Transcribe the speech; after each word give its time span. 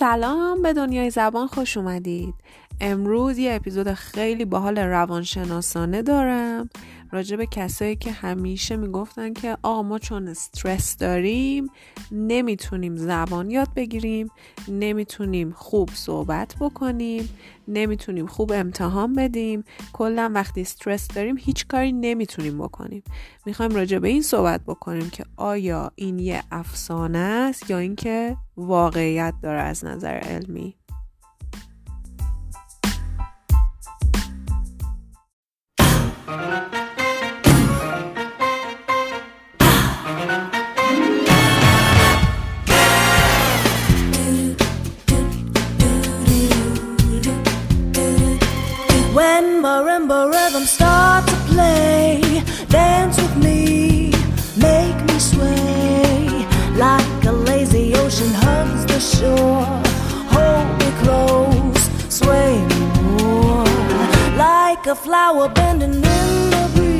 سلام 0.00 0.62
به 0.62 0.72
دنیای 0.72 1.10
زبان 1.10 1.46
خوش 1.46 1.76
اومدید. 1.76 2.34
امروز 2.80 3.38
یه 3.38 3.54
اپیزود 3.54 3.92
خیلی 3.92 4.44
باحال 4.44 4.78
روانشناسانه 4.78 6.02
دارم. 6.02 6.70
راجع 7.12 7.36
به 7.36 7.46
کسایی 7.46 7.96
که 7.96 8.12
همیشه 8.12 8.76
می‌گفتن 8.76 9.32
که 9.32 9.56
آقا 9.62 9.82
ما 9.82 9.98
چون 9.98 10.28
استرس 10.28 10.96
داریم 10.96 11.70
نمی‌تونیم 12.12 12.96
زبان 12.96 13.50
یاد 13.50 13.68
بگیریم 13.76 14.28
نمی‌تونیم 14.68 15.50
خوب 15.50 15.90
صحبت 15.94 16.54
بکنیم 16.60 17.28
نمی‌تونیم 17.68 18.26
خوب 18.26 18.52
امتحان 18.52 19.12
بدیم 19.12 19.64
کلا 19.92 20.30
وقتی 20.34 20.60
استرس 20.60 21.08
داریم 21.08 21.36
هیچ 21.38 21.66
کاری 21.66 21.92
نمی‌تونیم 21.92 22.58
بکنیم. 22.58 23.02
می‌خوایم 23.46 23.74
راجع 23.74 23.98
به 23.98 24.08
این 24.08 24.22
صحبت 24.22 24.60
بکنیم 24.66 25.10
که 25.10 25.24
آیا 25.36 25.92
این 25.94 26.18
یه 26.18 26.42
افسانه 26.50 27.18
است 27.18 27.70
یا 27.70 27.78
اینکه 27.78 28.36
واقعیت 28.56 29.34
داره 29.42 29.60
از 29.60 29.84
نظر 29.84 30.14
علمی؟ 30.14 30.74
When 36.30 36.79
marimba 49.60 50.30
rhythms 50.32 50.70
start 50.70 51.26
to 51.26 51.36
play, 51.52 52.42
dance 52.68 53.16
with 53.20 53.36
me, 53.36 54.10
make 54.56 54.98
me 55.08 55.18
sway 55.18 56.46
like 56.76 57.24
a 57.24 57.32
lazy 57.32 57.94
ocean 57.96 58.32
hugs 58.42 58.86
the 58.86 59.00
shore. 59.00 59.66
Hold 60.32 60.68
me 60.80 60.90
close, 61.02 61.82
sway 62.08 62.56
me 62.70 62.80
more 63.02 63.66
like 64.36 64.86
a 64.86 64.94
flower 64.94 65.48
bending 65.50 65.94
in 65.94 66.50
the 66.50 66.70
breeze. 66.74 66.99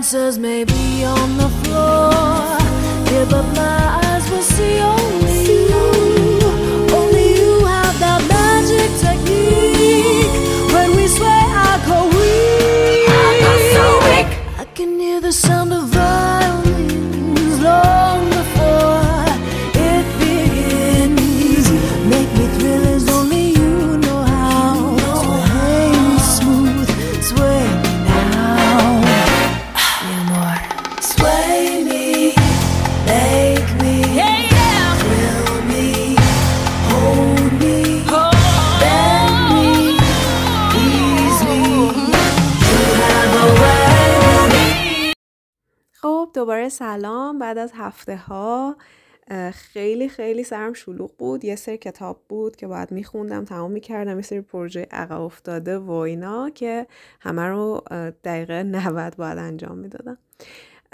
Dancers 0.00 0.38
may 0.38 0.64
be 0.64 1.04
on 1.04 1.36
the 1.36 1.48
floor. 1.60 2.10
Here, 3.10 3.26
but 3.26 3.59
سلام. 46.70 47.38
بعد 47.38 47.58
از 47.58 47.72
هفته 47.74 48.16
ها 48.16 48.76
خیلی 49.52 50.08
خیلی 50.08 50.44
سرم 50.44 50.72
شلوغ 50.72 51.16
بود. 51.16 51.44
یه 51.44 51.56
سری 51.56 51.78
کتاب 51.78 52.20
بود 52.28 52.56
که 52.56 52.66
باید 52.66 52.92
میخوندم 52.92 53.44
تمام 53.44 53.70
می‌کردم. 53.70 54.16
یه 54.16 54.22
سری 54.22 54.40
پروژه 54.40 54.86
عقب 54.90 55.20
افتاده 55.20 55.78
و 55.78 55.90
اینا 55.90 56.50
که 56.50 56.86
همه 57.20 57.42
رو 57.42 57.84
دقیقه 58.24 58.62
90 58.62 59.16
باید 59.16 59.38
انجام 59.38 59.78
می‌دادم. 59.78 60.18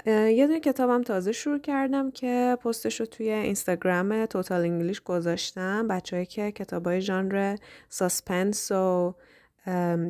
یه 0.05 0.47
دونه 0.47 0.59
کتابم 0.59 1.01
تازه 1.01 1.31
شروع 1.31 1.59
کردم 1.59 2.11
که 2.11 2.57
پستش 2.63 2.99
رو 2.99 3.05
توی 3.05 3.29
اینستاگرام 3.29 4.25
Total 4.25 4.61
English 4.61 5.01
گذاشتم. 5.01 5.87
بچههایی 5.87 6.25
که 6.25 6.51
کتاب 6.51 6.87
های 6.87 7.01
ژانر 7.01 7.55
suspense 7.89 8.71
و 8.71 9.15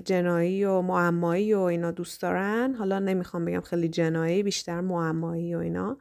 جنایی 0.05 0.65
و 0.65 0.81
معمایی 0.81 1.53
و 1.53 1.59
اینا 1.59 1.91
دوست 1.91 2.21
دارن. 2.21 2.73
حالا 2.73 2.99
نمی‌خوام 2.99 3.45
بگم 3.45 3.61
خیلی 3.61 3.89
جنایی 3.89 4.43
بیشتر 4.43 4.81
معمایی 4.81 5.55
و 5.55 5.57
اینا. 5.57 5.97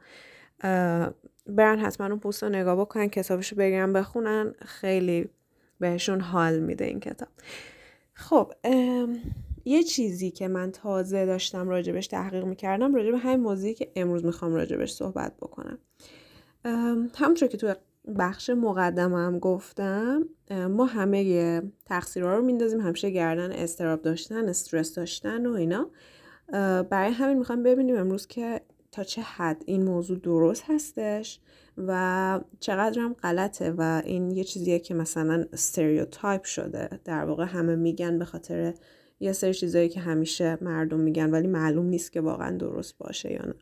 برن 1.47 1.79
حتما 1.79 2.07
اون 2.07 2.19
پست 2.19 2.43
رو 2.43 2.49
نگاه 2.49 2.75
بکنن 2.75 3.07
کتابش 3.07 3.51
رو 3.51 3.57
بگیرن 3.57 3.93
بخونن. 3.93 4.53
خیلی 4.65 5.29
بهشون 5.79 6.21
حال 6.21 6.59
میده 6.59 6.85
این 6.85 6.99
کتاب. 6.99 7.29
خب 8.13 8.51
یه 9.65 9.83
چیزی 9.83 10.31
که 10.31 10.47
من 10.47 10.71
تازه 10.71 11.25
داشتم 11.25 11.69
راجبش 11.69 12.07
تحقیق 12.07 12.43
می‌کردم 12.45 12.95
راجب 12.95 13.13
همین 13.13 13.39
موضوعی 13.39 13.73
که 13.73 13.91
امروز 13.95 14.25
می‌خوام 14.25 14.55
راجبش 14.55 14.91
صحبت 14.91 15.33
بکنم. 15.37 15.77
همونطور 17.15 17.47
که 17.47 17.57
تو 17.57 17.73
بخش 18.19 18.49
مقدمه 18.49 19.17
هم 19.17 19.39
گفتم 19.39 20.23
ما 20.69 20.85
همه 20.85 21.61
تقصیرها 21.85 22.35
رو 22.35 22.45
میندازیم 22.45 22.81
همیشه 22.81 23.09
گردن 23.09 23.51
استراب 23.51 24.01
داشتن 24.01 24.49
استرس 24.49 24.95
داشتن 24.95 25.45
و 25.45 25.53
اینا. 25.53 25.89
برای 26.89 27.11
همین 27.11 27.37
می‌خوام 27.37 27.63
ببینیم 27.63 27.95
امروز 27.95 28.27
که 28.27 28.61
تا 28.91 29.03
چه 29.03 29.21
حد 29.21 29.63
این 29.65 29.83
موضوع 29.83 30.19
درست 30.19 30.63
هستش 30.67 31.39
و 31.77 32.39
چقدر 32.59 32.99
هم 33.01 33.13
غلطه 33.13 33.71
و 33.77 34.01
این 34.05 34.31
یه 34.31 34.43
چیزیه 34.43 34.79
که 34.79 34.93
مثلا 34.93 35.45
استریوتایپ 35.53 36.43
شده. 36.43 36.89
در 37.05 37.25
واقع 37.25 37.45
همه 37.45 37.75
میگن 37.75 38.19
به 38.19 38.25
خاطر 38.25 38.73
یه 39.19 39.31
سری 39.31 39.53
چیزایی 39.53 39.89
که 39.89 39.99
همیشه 39.99 40.57
مردم 40.61 40.99
میگن 40.99 41.31
ولی 41.31 41.47
معلوم 41.47 41.85
نیست 41.85 42.11
که 42.11 42.21
واقعا 42.21 42.57
درست 42.57 42.97
باشه 42.97 43.31
یا 43.31 43.45
نه. 43.45 43.55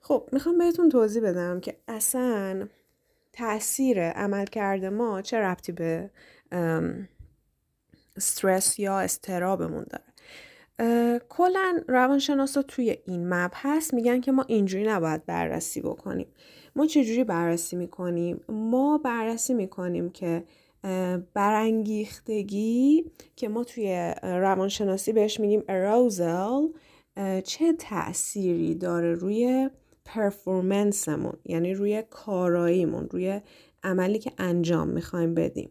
خب 0.00 0.28
می‌خوام 0.32 0.58
بهتون 0.58 0.88
توضیح 0.88 1.22
بدم 1.22 1.60
که 1.60 1.76
اصلا 1.88 2.68
تاثیر 3.36 4.10
عملکرد 4.10 4.84
ما 4.84 5.22
چه 5.22 5.38
ربطی 5.38 5.72
به 5.72 6.10
استرس 8.16 8.78
یا 8.78 9.00
استرابمون 9.00 9.86
داره؟ 9.90 10.04
کلا 11.28 11.82
روانشناسا 11.88 12.62
توی 12.62 12.98
این 13.06 13.28
مبحث 13.34 13.94
میگن 13.94 14.20
که 14.20 14.32
ما 14.32 14.44
اینجوری 14.48 14.84
نباید 14.84 15.26
بررسی 15.26 15.80
بکنیم. 15.80 16.26
ما 16.76 16.86
چجوری 16.86 17.24
بررسی 17.24 17.76
می‌کنیم؟ 17.76 18.40
ما 18.48 18.98
بررسی 18.98 19.54
می‌کنیم 19.54 20.10
که 20.10 20.44
برانگیختگی 21.34 23.04
که 23.36 23.48
ما 23.48 23.64
توی 23.64 24.14
روانشناسی 24.22 25.12
بهش 25.12 25.40
میگیم 25.40 25.62
اه، 27.16 27.40
چه 27.40 27.72
تأثیری 27.72 28.74
داره 28.74 29.14
روی 29.14 29.70
پرفورمنسمون 30.06 31.36
یعنی 31.44 31.74
روی 31.74 32.02
کاراییمون 32.10 33.08
روی 33.10 33.40
عملی 33.82 34.18
که 34.18 34.32
انجام 34.38 34.88
می‌خوایم 34.88 35.34
بدیم. 35.34 35.70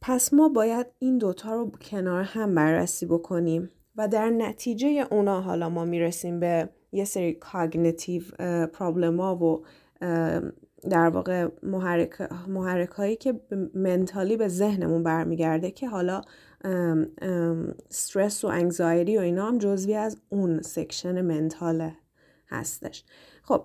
پس 0.00 0.34
ما 0.34 0.48
باید 0.48 0.86
این 0.98 1.18
دوتا 1.18 1.54
رو 1.54 1.70
کنار 1.70 2.22
هم 2.22 2.54
بررسی 2.54 3.06
بکنیم 3.06 3.70
و 3.96 4.08
در 4.08 4.30
نتیجه 4.30 5.06
اونا 5.10 5.40
حالا 5.40 5.68
ما 5.68 5.84
می‌رسیم 5.84 6.40
به 6.40 6.68
یه 6.92 7.04
سری 7.04 7.32
cognitive 7.32 8.22
problem 8.72 9.20
ها 9.20 9.36
و 9.36 9.64
در 10.90 11.08
واقع 11.08 11.48
محرک, 11.62 12.32
محرک 12.48 12.88
هایی 12.88 13.16
که 13.16 13.40
mentally 13.74 14.36
به 14.36 14.48
ذهنمون 14.48 15.02
برمیگرده 15.02 15.70
که 15.70 15.88
حالا 15.88 16.20
استرس 17.90 18.44
و 18.44 18.48
anxiety 18.48 19.18
و 19.18 19.20
اینا 19.20 19.46
هم 19.48 19.58
جزوی 19.58 19.94
از 19.94 20.16
اون 20.28 20.62
section 20.62 21.20
mental 21.20 21.85
ه 21.85 21.96
هستش. 22.50 23.04
خب 23.42 23.64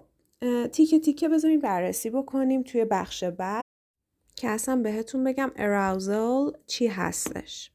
تیکه 0.72 1.00
تیکه 1.00 1.30
بذاریم 1.30 1.60
بررسی 1.60 2.10
بکنیم 2.10 2.64
توی 2.64 2.86
بخش 2.86 3.24
بعد 3.24 3.64
که 4.36 4.50
اصلا 4.50 4.76
بهتون 4.76 5.24
بگم 5.24 5.52
arousal 5.56 6.58
چی 6.68 6.88
هستش. 6.88 7.72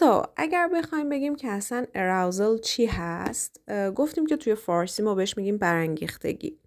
خب 0.00 0.26
اگر 0.36 0.68
بخوایم 0.74 1.08
بگیم 1.08 1.36
که 1.36 1.48
اصلا 1.48 1.86
arousal 1.94 2.58
چی 2.58 2.86
هست 2.86 3.60
گفتیم 3.94 4.26
که 4.26 4.36
توی 4.36 4.54
فارسی 4.54 5.02
ما 5.02 5.14
بهش 5.14 5.36
میگیم 5.36 5.58
برانگیختگی. 5.58 6.58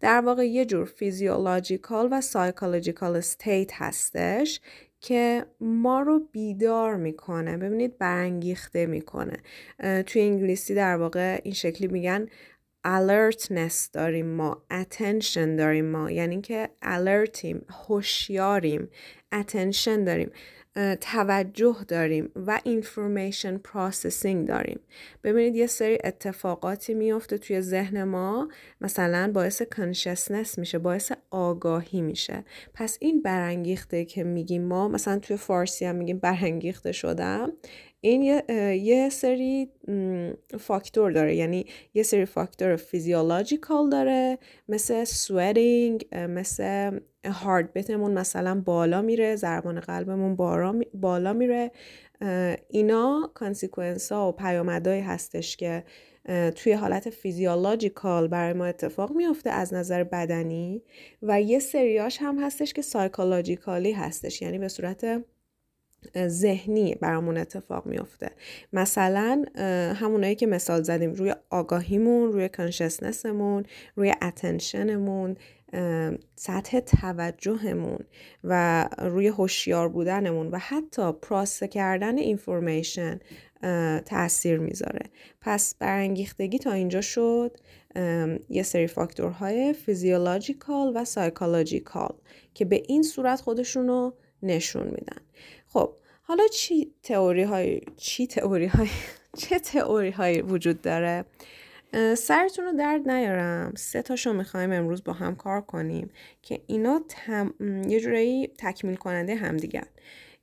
در 0.00 0.20
واقع 0.20 0.46
یه 0.48 0.64
جور 0.64 0.84
physiological 0.84 2.08
و 2.10 2.20
psychological 2.20 3.16
state 3.16 3.70
هستش 3.74 4.60
که 5.00 5.46
ما 5.60 6.00
رو 6.00 6.18
بیدار 6.32 6.96
می‌کنه. 6.96 7.56
ببینید 7.56 7.98
برانگیخته 7.98 8.86
می‌کنه. 8.86 9.36
توی 10.06 10.22
انگلیسی 10.22 10.74
در 10.74 10.96
واقع 10.96 11.40
این 11.44 11.54
شکلی 11.54 11.88
میگن 11.88 12.26
alertness 12.86 13.90
داریم 13.92 14.26
ما 14.26 14.62
attention 14.72 15.58
داریم 15.58 15.84
ما. 15.84 16.10
یعنی 16.10 16.40
که 16.40 16.70
alert 16.82 17.46
یم 17.46 17.72
هوشیاریم 17.88 18.88
attention 19.34 19.98
داریم. 20.06 20.30
توجه 21.00 21.76
داریم 21.88 22.30
و 22.36 22.60
information 22.66 23.58
processing 23.72 24.48
داریم. 24.48 24.80
ببینید 25.24 25.56
یه 25.56 25.66
سری 25.66 25.98
اتفاقاتی 26.04 26.94
میفته 26.94 27.38
توی 27.38 27.60
ذهن 27.60 28.04
ما 28.04 28.48
مثلا 28.80 29.30
باعث 29.34 29.62
consciousness 29.62 30.58
میشه 30.58 30.78
باعث 30.78 31.12
آگاهی 31.30 32.02
میشه. 32.02 32.44
پس 32.74 32.98
این 33.00 33.22
برانگیخته 33.22 34.04
که 34.04 34.24
میگیم 34.24 34.62
ما 34.62 34.88
مثلا 34.88 35.18
توی 35.18 35.36
فارسی 35.36 35.84
هم 35.84 35.96
میگیم 35.96 36.18
برانگیخته 36.18 36.92
شدم. 36.92 37.52
این 38.04 38.22
یه, 38.22 38.44
یه 38.82 39.08
سری 39.08 39.68
فاکتور 40.60 41.10
داره. 41.10 41.36
یعنی 41.36 41.66
یه 41.94 42.02
سری 42.02 42.24
فاکتور 42.24 42.76
فیزیولوژیکال 42.76 43.90
داره 43.90 44.38
مثل 44.68 45.04
sweating 45.04 46.06
مثل 46.12 46.98
heartbeat 47.26 47.72
مون 47.72 48.12
مثلا 48.12 48.60
بالا 48.60 49.02
میره 49.02 49.36
ضربان 49.36 49.80
قلبمون 49.80 50.36
بالا 50.94 51.32
میره. 51.32 51.70
اینا 52.68 53.30
consequence 53.34 54.12
ها 54.12 54.28
و 54.28 54.32
پیامدهایی 54.32 55.00
هستش 55.00 55.56
که 55.56 55.84
توی 56.56 56.72
حالت 56.72 57.10
physiological 57.10 58.28
برای 58.28 58.52
ما 58.52 58.64
اتفاق 58.64 59.12
میفته 59.12 59.50
از 59.50 59.74
نظر 59.74 60.04
بدنی. 60.04 60.82
و 61.22 61.40
یه 61.40 61.58
سریاش 61.58 62.18
هم 62.20 62.38
هستش 62.38 62.72
که 62.72 62.82
psychological 62.82 63.84
ی 63.84 63.92
هستش. 63.92 64.42
یعنی 64.42 64.58
به 64.58 64.68
صورت 64.68 65.24
ذهنی 66.26 66.94
برامون 66.94 67.36
اتفاق 67.36 67.86
میفته 67.86 68.30
مثلا 68.72 69.44
همونایی 69.96 70.34
که 70.34 70.46
مثال 70.46 70.82
زدیم 70.82 71.12
روی 71.12 71.34
آگاهیمون 71.50 72.32
روی 72.32 72.48
consciousness 72.48 73.42
مون 73.42 73.64
روی 73.96 74.14
attention 74.22 75.07
مون 75.07 75.36
سطح 76.36 76.80
توجهمون 76.80 77.98
و 78.44 78.84
روی 78.98 79.28
هوشیار 79.28 79.88
بودنمون 79.88 80.48
و 80.48 80.58
حتی 80.58 81.12
process 81.12 81.68
کردن 81.68 82.18
information 82.18 83.20
تاثیر 84.06 84.58
می‌ذاره. 84.58 85.06
پس 85.40 85.74
برانگیختگی 85.74 86.58
تا 86.58 86.72
اینجا 86.72 87.00
شد. 87.00 87.56
یه 88.48 88.62
سری 88.62 88.86
فاکتورهای 88.86 89.72
physiological 89.72 90.92
و 90.94 91.04
psychological 91.04 92.14
که 92.54 92.64
به 92.64 92.82
این 92.88 93.02
صورت 93.02 93.40
خودشون 93.40 93.88
رو 93.88 94.14
نشون 94.42 94.84
میدن. 94.84 95.22
خب 95.74 95.94
حالا 96.22 96.46
چی 96.48 96.94
تئوری 97.02 97.42
های 97.42 97.80
چی 97.96 98.26
تئوری 98.26 98.66
های 98.66 98.88
چه 99.40 99.58
تئوری 99.58 100.10
هایی 100.10 100.42
وجود 100.42 100.82
داره؟ 100.82 101.24
سرتون 102.18 102.64
رو 102.64 102.72
درد 102.72 103.10
نیارم. 103.10 103.74
سه 103.76 104.02
تاشو 104.02 104.32
می‌خوایم 104.32 104.72
امروز 104.72 105.04
با 105.04 105.12
هم 105.12 105.36
کار 105.36 105.60
کنیم 105.60 106.10
که 106.42 106.62
اینا 106.66 107.02
تم... 107.08 107.54
یه 107.88 108.00
جورایی 108.00 108.46
تکمیل 108.58 108.96
کننده 108.96 109.34
همدیگه 109.34 109.82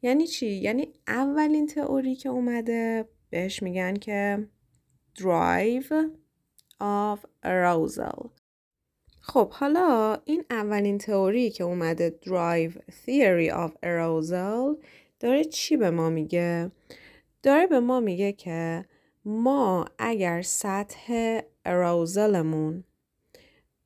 یعنی 0.01 0.27
چی؟ 0.27 0.47
یعنی 0.47 0.93
اولین 1.07 1.67
تئوری 1.67 2.15
که 2.15 2.29
اومده 2.29 3.05
بهش 3.29 3.63
میگن 3.63 3.93
که 3.93 4.47
drive 5.17 5.93
of 6.81 7.19
arousal. 7.45 8.29
خب 9.21 9.51
حالا 9.51 10.17
این 10.25 10.43
اولین 10.49 10.97
تئوری 10.97 11.49
که 11.49 11.63
اومده 11.63 12.19
Drive 12.25 12.73
Theory 13.05 13.53
of 13.53 13.71
Arousal 13.71 14.83
داره 15.21 15.43
چی 15.43 15.77
به 15.77 15.89
ما 15.89 16.09
میگه؟ 16.09 16.71
داره 17.43 17.67
به 17.67 17.79
ما 17.79 17.99
میگه 17.99 18.31
که 18.31 18.85
ما 19.25 19.85
اگر 19.99 20.41
سطح 20.41 21.39
اراوزلمون 21.65 22.83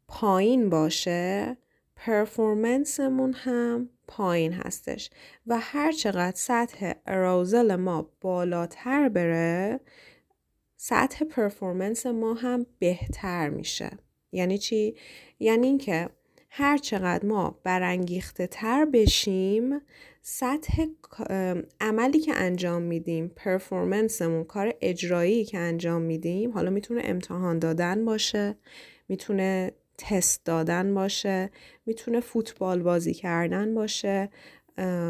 پایین 0.07 0.69
باشه 0.69 1.57
پرفورمنسمون 1.95 3.33
هم 3.33 3.89
پایین 4.07 4.53
هستش 4.53 5.09
و 5.47 5.59
هر 5.61 5.91
چقدر 5.91 6.35
سطح 6.35 6.93
اراوزل 7.05 7.75
ما 7.75 8.11
بالاتر 8.21 9.09
بره 9.09 9.79
سطح 10.77 11.25
پرفورمنس 11.25 12.05
ما 12.05 12.33
هم 12.33 12.65
بهتر 12.79 13.49
میشه 13.49 13.91
یعنی 14.31 14.57
چی؟ 14.57 14.95
یعنی 15.39 15.67
اینکه 15.67 16.09
هر 16.57 16.77
چقدر 16.77 17.25
ما 17.25 17.59
برانگیخته 17.63 18.47
تر 18.47 18.85
بشیم 18.85 19.81
سطح 20.21 20.85
عملی 21.81 22.19
که 22.19 22.33
انجام 22.35 22.81
میدیم 22.81 23.31
پرفورمنسمون 23.35 24.43
کار 24.43 24.73
اجرایی 24.81 25.45
که 25.45 25.57
انجام 25.57 26.01
میدیم 26.01 26.51
حالا 26.51 26.69
می‌تونه 26.69 27.01
امتحان 27.03 27.59
دادن 27.59 28.05
باشه 28.05 28.55
می‌تونه 29.09 29.71
تست 29.97 30.45
دادن 30.45 30.93
باشه 30.93 31.49
می‌تونه 31.85 32.19
فوتبال 32.19 32.81
بازی 32.83 33.13
کردن 33.13 33.73
باشه 33.75 34.29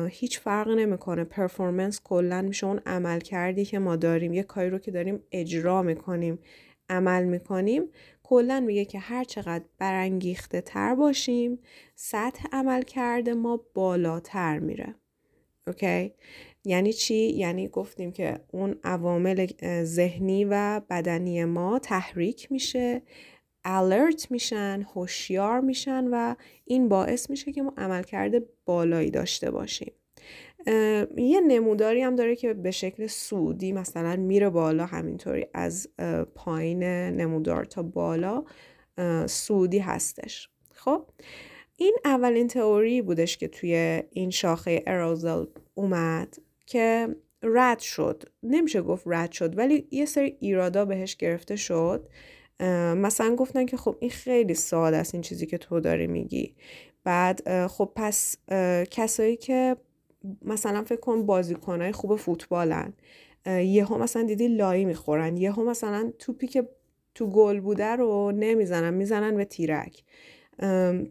هیچ 0.09 0.39
فرق 0.39 0.69
نمی‌کنه. 0.69 1.23
پرفورمنس 1.23 2.01
کلا 2.03 2.41
میشه 2.41 2.67
اون 2.67 2.79
عمل 2.85 3.19
کردی 3.19 3.65
که 3.65 3.79
ما 3.79 3.95
داریم. 3.95 4.33
یه 4.33 4.43
کاری 4.43 4.69
رو 4.69 4.79
که 4.79 4.91
داریم 4.91 5.23
اجرا 5.31 5.81
می‌کنیم 5.81 6.39
عمل 6.89 7.23
می‌کنیم. 7.23 7.83
کلا 8.29 8.59
میگه 8.59 8.85
که 8.85 8.99
هر 8.99 9.23
چقدر 9.23 9.65
برانگیخته 9.77 10.61
تر 10.61 10.95
باشیم 10.95 11.59
سطح 11.95 12.43
عمل 12.51 12.81
کرده 12.81 13.33
ما 13.33 13.59
بالاتر 13.73 14.59
میره. 14.59 14.95
اوکی؟ 15.67 16.13
یعنی 16.65 16.93
چی؟ 16.93 17.15
یعنی 17.15 17.67
گفتیم 17.67 18.11
که 18.11 18.39
اون 18.51 18.75
عوامل 18.83 19.47
ذهنی 19.83 20.45
و 20.45 20.81
بدنی 20.89 21.45
ما 21.45 21.79
تحریک 21.79 22.51
میشه 22.51 23.01
alert 23.65 24.31
میشن 24.31 24.85
هوشیار 24.95 25.59
میشن 25.59 26.07
و 26.11 26.35
این 26.65 26.89
باعث 26.89 27.29
میشه 27.29 27.51
که 27.51 27.61
ما 27.61 27.73
عملکرد 27.77 28.33
بالایی 28.65 29.11
داشته 29.11 29.51
باشیم. 29.51 29.93
یه 31.17 31.41
نموداری 31.47 32.01
هم 32.01 32.15
داره 32.15 32.35
که 32.35 32.53
به 32.53 32.71
شکل 32.71 33.07
سودی 33.07 33.71
مثلا 33.71 34.15
میره 34.15 34.49
بالا 34.49 34.85
همینطوری 34.85 35.45
از 35.53 35.89
پایین 36.35 36.83
نمودار 36.83 37.65
تا 37.65 37.83
بالا 37.83 38.43
سودی 39.25 39.79
هستش. 39.79 40.49
خب؟ 40.73 41.05
این 41.77 41.95
اولین 42.05 42.47
تئوری 42.47 43.01
بودش 43.01 43.37
که 43.37 43.47
توی 43.47 44.03
این 44.11 44.29
شاخه 44.29 44.83
اروزل 44.87 45.45
اومد 45.73 46.37
که 46.65 47.15
رد 47.43 47.79
شد. 47.79 48.23
نمیشه 48.43 48.81
گفت 48.81 49.03
رد 49.05 49.31
شد 49.31 49.57
ولی 49.57 49.87
یه 49.91 50.05
سری 50.05 50.37
ایرادا 50.39 50.85
بهش 50.85 51.15
گرفته 51.15 51.55
شد. 51.55 52.09
مثلا 52.95 53.35
گفتن 53.35 53.65
که 53.65 53.77
خب 53.77 53.97
این 53.99 54.09
خیلی 54.09 54.53
ساده 54.53 54.97
است 54.97 55.15
این 55.15 55.21
چیزی 55.21 55.45
که 55.45 55.57
تو 55.57 55.79
داری 55.79 56.07
میگی. 56.07 56.55
بعد 57.03 57.67
خب 57.67 57.91
پس 57.95 58.37
کسایی 58.91 59.37
که 59.37 59.77
مثلا 60.41 60.83
فکر 60.83 60.99
کن 60.99 61.25
بازیکنهای 61.25 61.91
خوب 61.91 62.15
فوتبالن. 62.15 62.93
یهو 63.47 63.97
مثلا 63.97 64.23
دیدی 64.23 64.47
لایی 64.47 64.85
می‌خورن. 64.85 65.37
یهو 65.37 65.63
مثلا 65.63 66.11
توپی 66.19 66.47
که 66.47 66.69
تو 67.15 67.27
گل 67.27 67.59
بوده 67.59 67.85
رو 67.85 68.31
نمی‌زنن 68.31 68.93
می‌زنن 68.93 69.37
به 69.37 69.45
تیرک. 69.45 70.03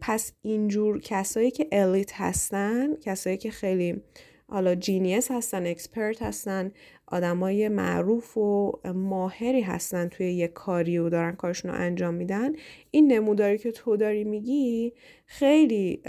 پس 0.01 0.31
اینجور 0.41 0.99
کسایی 0.99 1.51
که 1.51 1.67
elite 1.71 2.11
هستن 2.13 2.95
کسایی 2.95 3.37
که 3.37 3.51
خیلی 3.51 4.01
حالا 4.49 4.75
genius 4.75 5.31
هستن 5.31 5.67
expert 5.67 6.21
هستن 6.21 6.71
آدمای 7.07 7.67
معروف 7.69 8.37
و 8.37 8.79
ماهری 8.95 9.61
هستن 9.61 10.07
توی 10.07 10.33
یه 10.33 10.47
کاری 10.47 10.97
و 10.97 11.09
دارن 11.09 11.35
کارشون 11.35 11.71
رو 11.71 11.77
انجام 11.77 12.13
میدن 12.13 12.51
این 12.91 13.11
نموداری 13.11 13.57
که 13.57 13.71
تو 13.71 13.97
داری 13.97 14.23
میگی 14.23 14.93
خیلی 15.25 16.01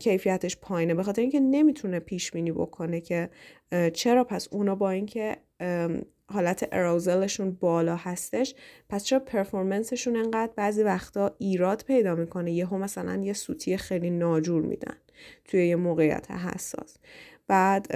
کیفیتش 0.00 0.56
پایینه 0.56 0.94
به 0.94 1.02
خاطر 1.02 1.22
اینکه 1.22 1.40
نمی‌تونه 1.40 2.00
پیش 2.00 2.30
بینی 2.30 2.52
بکنه 2.52 3.00
که 3.00 3.30
چرا 3.94 4.24
پس 4.24 4.48
اونا 4.50 4.74
با 4.74 4.90
اینکه 4.90 5.36
حالت 6.26 6.68
اروزلشون 6.72 7.50
بالا 7.50 7.96
هستش 7.96 8.54
پس 8.88 9.04
چرا 9.04 9.18
پرفورمنسشون 9.18 10.16
انقدر 10.16 10.52
بعضی 10.56 10.82
وقتا 10.82 11.34
ایراد 11.38 11.84
پیدا 11.84 12.14
می‌کنه؟ 12.14 12.52
یهو 12.52 12.78
مثلا 12.78 13.22
یه 13.22 13.32
سوتی 13.32 13.76
خیلی 13.76 14.10
ناجور 14.10 14.62
میدن 14.62 14.96
توی 15.44 15.66
یه 15.66 15.76
موقعیت 15.76 16.30
حساس. 16.30 16.96
بعد 17.46 17.86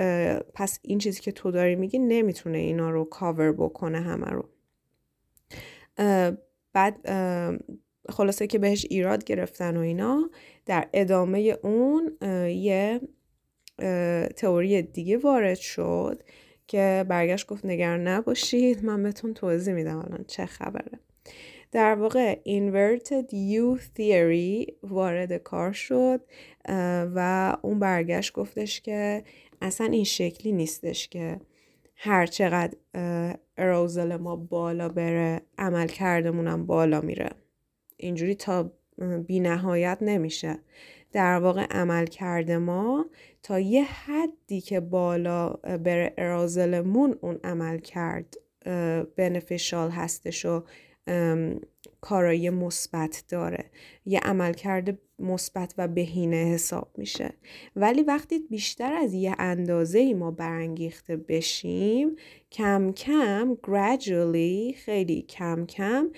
پس 0.52 0.78
این 0.82 0.98
چیزی 0.98 1.20
که 1.20 1.32
تو 1.32 1.50
داری 1.50 1.76
میگی 1.76 1.98
نمی‌تونه 1.98 2.58
اینا 2.58 2.90
رو 2.90 3.04
کاور 3.04 3.52
بکنه 3.52 4.00
همه 4.00 4.30
رو. 4.30 4.48
بعد 6.72 7.08
خلاصه 8.08 8.46
که 8.46 8.58
بهش 8.58 8.86
ایراد 8.90 9.24
گرفتن 9.24 9.76
و 9.76 9.80
اینا 9.80 10.30
در 10.66 10.88
ادامه 10.92 11.58
اون 11.62 12.16
یه 12.48 13.00
تئوری 14.36 14.82
دیگه 14.82 15.16
وارد 15.16 15.58
شد 15.58 16.22
که 16.66 17.04
برگشت 17.08 17.46
گفت 17.46 17.66
نگران 17.66 18.08
نباشید 18.08 18.84
من 18.84 19.02
بهتون 19.02 19.34
توضیح 19.34 19.74
میدم 19.74 19.98
الان 19.98 20.24
چه 20.28 20.46
خبره. 20.46 20.98
در 21.72 21.94
واقع 21.94 22.34
inverted 22.34 23.30
U 23.32 23.80
theory 23.98 24.72
وارد 24.82 25.32
کار 25.32 25.72
شد 25.72 26.20
و 27.14 27.56
اون 27.62 27.78
برگشت 27.78 28.32
گفتش 28.32 28.80
که 28.80 29.24
اصلا 29.62 29.86
این 29.86 30.04
شکلی 30.04 30.52
نیستش 30.52 31.08
که 31.08 31.40
هر 31.96 32.26
چقدر 32.26 32.76
اروزل 33.56 34.16
ما 34.16 34.36
بالا 34.36 34.88
بره 34.88 35.40
عمل 35.58 35.86
کردمونم 35.86 36.66
بالا 36.66 37.00
میره. 37.00 37.30
اینجوری 37.96 38.34
تا 38.34 38.72
بی 39.26 39.40
نهایت 39.40 39.98
نمیشه. 40.00 40.58
در 41.12 41.38
واقع 41.38 41.66
عمل 41.70 42.06
کرده 42.06 42.58
ما 42.58 43.06
تا 43.42 43.60
یه 43.60 43.84
حدی 43.84 44.60
که 44.60 44.80
بالا 44.80 45.48
بره 45.52 46.14
ارازلمون 46.18 47.18
اون 47.20 47.40
عمل 47.44 47.78
کرد 47.78 48.34
بنفیشال 49.16 49.90
هستش 49.90 50.44
و 50.44 50.64
کارایی 52.00 52.50
مثبت 52.50 53.24
داره. 53.28 53.64
یه 54.06 54.20
عملکرد 54.20 54.98
مثبت 55.18 55.74
و 55.78 55.88
بهینه 55.88 56.36
حساب 56.36 56.90
میشه. 56.98 57.32
ولی 57.76 58.02
وقتی 58.02 58.38
بیشتر 58.38 58.92
از 58.92 59.14
یه 59.14 59.34
اندازه 59.38 59.98
ای 59.98 60.14
ما 60.14 60.30
برانگیخته 60.30 61.16
بشیم 61.16 62.16
کم 62.52 62.92
کم 62.92 63.56
gradually 63.66 64.74
خیلی 64.76 65.22
کم 65.22 65.66
کم 65.66 66.10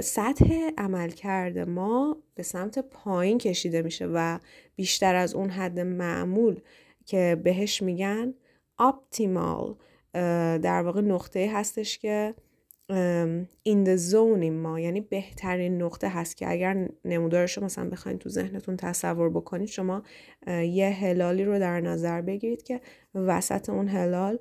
سطح 0.00 0.70
عملکرد 0.78 1.58
ما 1.58 2.16
به 2.34 2.42
سمت 2.42 2.78
پایین 2.78 3.38
کشیده 3.38 3.82
میشه 3.82 4.06
و 4.06 4.38
بیشتر 4.76 5.14
از 5.14 5.34
اون 5.34 5.50
حد 5.50 5.80
معمول 5.80 6.60
که 7.06 7.40
بهش 7.44 7.82
میگن 7.82 8.34
optimal 8.80 9.74
در 10.62 10.82
واقع 10.82 11.00
نقطه 11.00 11.50
هستش 11.52 11.98
که 11.98 12.34
این 13.62 13.84
the 13.96 14.00
zone 14.12 14.50
ما. 14.50 14.80
یعنی 14.80 15.00
بهترین 15.00 15.82
نقطه 15.82 16.08
هست 16.08 16.36
که 16.36 16.50
اگر 16.50 16.88
نمودارش 17.04 17.58
رو 17.58 17.64
مثلا 17.64 17.88
بخواین 17.88 18.18
تو 18.18 18.28
ذهنتون 18.28 18.76
تصور 18.76 19.30
بکنید 19.30 19.68
شما 19.68 20.02
یه 20.46 20.90
هلالی 20.90 21.44
رو 21.44 21.58
در 21.58 21.80
نظر 21.80 22.20
بگیرید 22.20 22.62
که 22.62 22.80
وسط 23.14 23.70
اون 23.70 23.88
هلال 23.88 24.38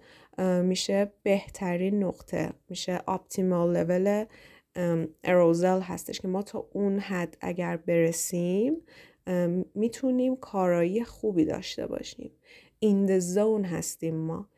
میشه 0.64 1.12
بهترین 1.24 2.04
نقطه 2.04 2.50
میشه 2.70 2.98
optimal 2.98 3.76
level 3.76 4.28
اروزل 5.24 5.80
هستش 5.80 6.20
که 6.20 6.28
ما 6.28 6.42
تا 6.42 6.68
اون 6.74 7.00
حد 7.00 7.38
اگر 7.42 7.78
برسیم 7.78 8.78
می‌تونیم 9.76 10.36
کارایی 10.36 11.04
خوبی 11.04 11.46
داشته 11.46 11.88
باشیم. 11.88 12.32
این 12.80 13.20
zone 13.20 13.66
هستیم 13.66 14.16
ما 14.16 14.50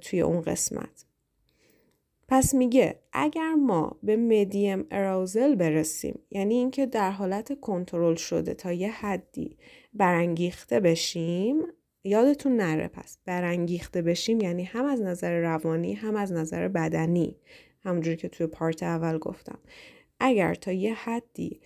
توی 0.00 0.20
اون 0.20 0.40
قسمت. 0.40 1.04
پس 2.28 2.54
میگه 2.54 2.98
اگر 3.12 3.54
ما 3.54 3.98
به 4.02 4.16
مدیم 4.16 4.86
اراوزل 4.90 5.54
برسیم 5.54 6.18
یعنی 6.30 6.54
اینکه 6.54 6.86
در 6.86 7.10
حالت 7.10 7.60
کنترل 7.60 8.14
شده 8.14 8.54
تا 8.54 8.72
یه 8.72 8.90
حدی 8.90 9.56
برانگیخته 9.94 10.80
بشیم 10.80 11.62
یادتون 12.04 12.56
نره 12.56 12.88
پس 12.88 13.18
برانگیخته 13.26 14.02
بشیم 14.02 14.40
یعنی 14.40 14.64
هم 14.64 14.84
از 14.84 15.00
نظر 15.00 15.40
روانی 15.40 15.94
هم 15.94 16.16
از 16.16 16.32
نظر 16.32 16.68
بدنی. 16.68 17.36
همونجوری 17.84 18.16
که 18.16 18.28
توی 18.28 18.46
پارت 18.46 18.82
اول 18.82 19.18
گفتم. 19.18 19.58
اگر 20.20 20.54
تا 20.54 20.72
یه 20.72 20.94
حدی 20.94 21.60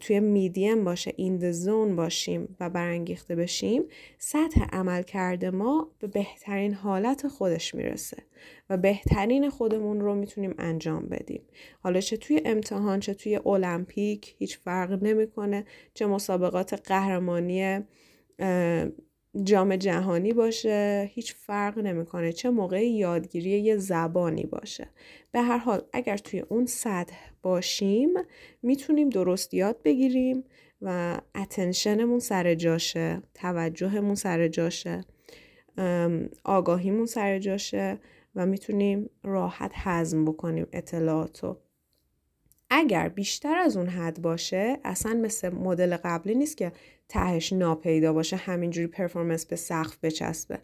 توی 0.00 0.20
میدیم 0.20 0.84
باشه 0.84 1.12
این 1.16 1.52
زون 1.52 1.96
باشیم 1.96 2.56
و 2.60 2.70
برانگیخته 2.70 3.36
بشیم 3.36 3.84
سطح 4.18 4.64
عمل 4.72 5.02
کرده 5.02 5.50
ما 5.50 5.90
به 5.98 6.06
بهترین 6.06 6.74
حالت 6.74 7.28
خودش 7.28 7.74
می‌رسه 7.74 8.16
و 8.70 8.76
بهترین 8.76 9.50
خودمون 9.50 10.00
رو 10.00 10.14
می‌تونیم 10.14 10.54
انجام 10.58 11.06
بدیم. 11.06 11.42
حالا 11.80 12.00
چه 12.00 12.16
توی 12.16 12.42
امتحان 12.44 13.00
چه 13.00 13.14
توی 13.14 13.36
المپیک 13.36 14.34
هیچ 14.38 14.58
فرق 14.58 15.02
نمی‌کنه. 15.02 15.64
چه 15.94 16.06
مسابقات 16.06 16.88
قهرمانی 16.88 17.80
جام 19.44 19.76
جهانی 19.76 20.32
باشه 20.32 21.10
هیچ 21.14 21.34
فرق 21.34 21.78
نمی‌کنه. 21.78 22.32
چه 22.32 22.50
موقع 22.50 22.86
یادگیری 22.86 23.50
یه 23.50 23.76
زبانی 23.76 24.46
باشه. 24.46 24.88
به 25.32 25.42
هر 25.42 25.58
حال 25.58 25.82
اگر 25.92 26.16
توی 26.16 26.40
اون 26.40 26.66
سطح 26.66 27.16
باشیم 27.42 28.10
می‌تونیم 28.62 29.08
درست 29.08 29.54
یاد 29.54 29.82
بگیریم 29.84 30.44
و 30.82 31.18
اتنشنمون 31.34 32.18
سر 32.18 32.54
جاشه 32.54 33.22
توجهمون 33.34 34.14
سر 34.14 34.48
جاشه 34.48 35.04
آگاهیمون 36.44 37.06
سر 37.06 37.38
جاشه 37.38 37.98
و 38.34 38.46
می‌تونیم 38.46 39.10
راحت 39.22 39.70
هضم 39.74 40.24
بکنیم 40.24 40.66
اطلاعاتو. 40.72 41.56
اگر 42.74 43.08
بیشتر 43.08 43.58
از 43.58 43.76
اون 43.76 43.88
حد 43.88 44.22
باشه 44.22 44.78
اصلا 44.84 45.14
مثل 45.14 45.54
مدل 45.54 45.96
قبلی 45.96 46.34
نیست 46.34 46.56
که 46.56 46.72
تهش 47.08 47.52
ناپیدا 47.52 48.12
باشه 48.12 48.36
همینجوری 48.36 48.86
پرفورمنس 48.86 49.46
به 49.46 49.56
سقف 49.56 49.98
بچسبه. 50.02 50.58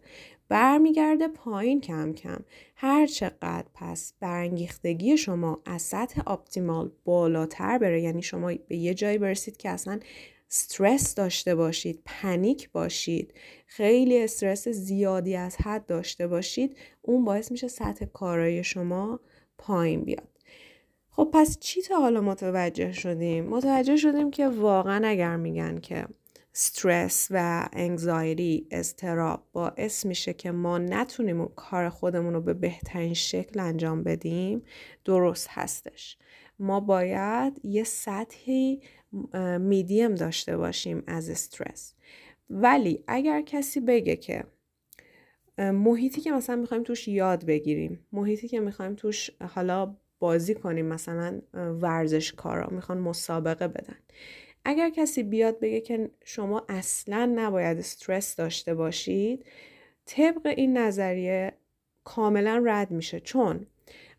برمیگرده 0.47 1.27
پایین 1.27 1.81
کم 1.81 2.13
کم. 2.13 2.39
هر 2.75 3.07
چقدر 3.07 3.65
پس 3.73 4.13
برانگیختگی 4.19 5.17
شما 5.17 5.61
از 5.65 5.81
سطح 5.81 6.31
اپتیمال 6.31 6.91
بالاتر 7.05 7.77
بره 7.77 8.01
یعنی 8.01 8.21
شما 8.21 8.53
به 8.67 8.75
یه 8.75 8.93
جایی 8.93 9.17
برسید 9.17 9.57
که 9.57 9.69
اصلا 9.69 9.99
استرس 10.51 11.15
داشته 11.15 11.55
باشید 11.55 12.01
پنیک 12.05 12.71
باشید 12.71 13.33
خیلی 13.67 14.23
استرس 14.23 14.67
زیادی 14.67 15.35
از 15.35 15.57
حد 15.57 15.85
داشته 15.85 16.27
باشید 16.27 16.77
اون 17.01 17.25
باعث 17.25 17.51
میشه 17.51 17.67
سطح 17.67 18.05
کارایی 18.05 18.63
شما 18.63 19.19
پایین 19.57 20.01
بیاد. 20.01 20.38
خب 21.19 21.29
پس 21.33 21.59
چی 21.59 21.81
تا 21.81 21.99
حالا 21.99 22.21
متوجه 22.21 22.91
شدیم؟ 22.91 23.45
متوجه 23.45 23.97
شدیم 23.97 24.31
که 24.31 24.47
واقعا 24.47 25.07
اگر 25.07 25.35
میگن 25.35 25.79
که 25.79 26.05
استرس 26.53 27.27
و 27.31 27.69
انگزایری 27.73 28.67
استراب 28.71 29.43
باعث 29.53 30.05
میشه 30.05 30.33
که 30.33 30.51
ما 30.51 30.77
نتونیم 30.77 31.45
کار 31.45 31.89
خودمون 31.89 32.33
رو 32.33 32.41
به 32.41 32.53
بهترین 32.53 33.13
شکل 33.13 33.59
انجام 33.59 34.03
بدیم 34.03 34.61
درست 35.05 35.47
هستش 35.49 36.17
ما 36.59 36.79
باید 36.79 37.61
یه 37.63 37.83
سطحی 37.83 38.81
میدیم 39.59 40.15
داشته 40.15 40.57
باشیم 40.57 41.03
از 41.07 41.29
استرس 41.29 41.93
ولی 42.49 43.03
اگر 43.07 43.41
کسی 43.41 43.79
بگه 43.79 44.15
که 44.15 44.43
محیطی 45.57 46.21
که 46.21 46.31
مثلا 46.31 46.55
می‌خوایم 46.55 46.83
توش 46.83 47.07
یاد 47.07 47.45
بگیریم 47.45 48.05
محیطی 48.11 48.47
که 48.47 48.59
می‌خوایم 48.59 48.95
توش 48.95 49.31
حالا 49.55 49.95
بازی 50.19 50.55
کنیم 50.55 50.85
مثلا 50.85 51.41
ورزشکارا 51.53 52.67
می‌خوان 52.71 52.97
مسابقه 52.97 53.67
بدن. 53.67 53.97
اگر 54.65 54.89
کسی 54.89 55.23
بیاد 55.23 55.59
بگه 55.59 55.81
که 55.81 56.09
شما 56.23 56.65
اصلا 56.69 57.33
نباید 57.35 57.77
استرس 57.77 58.35
داشته 58.35 58.75
باشید 58.75 59.45
طبق 60.05 60.53
این 60.57 60.77
نظریه 60.77 61.53
کاملا 62.03 62.63
رد 62.65 62.91
میشه. 62.91 63.19
چون 63.19 63.65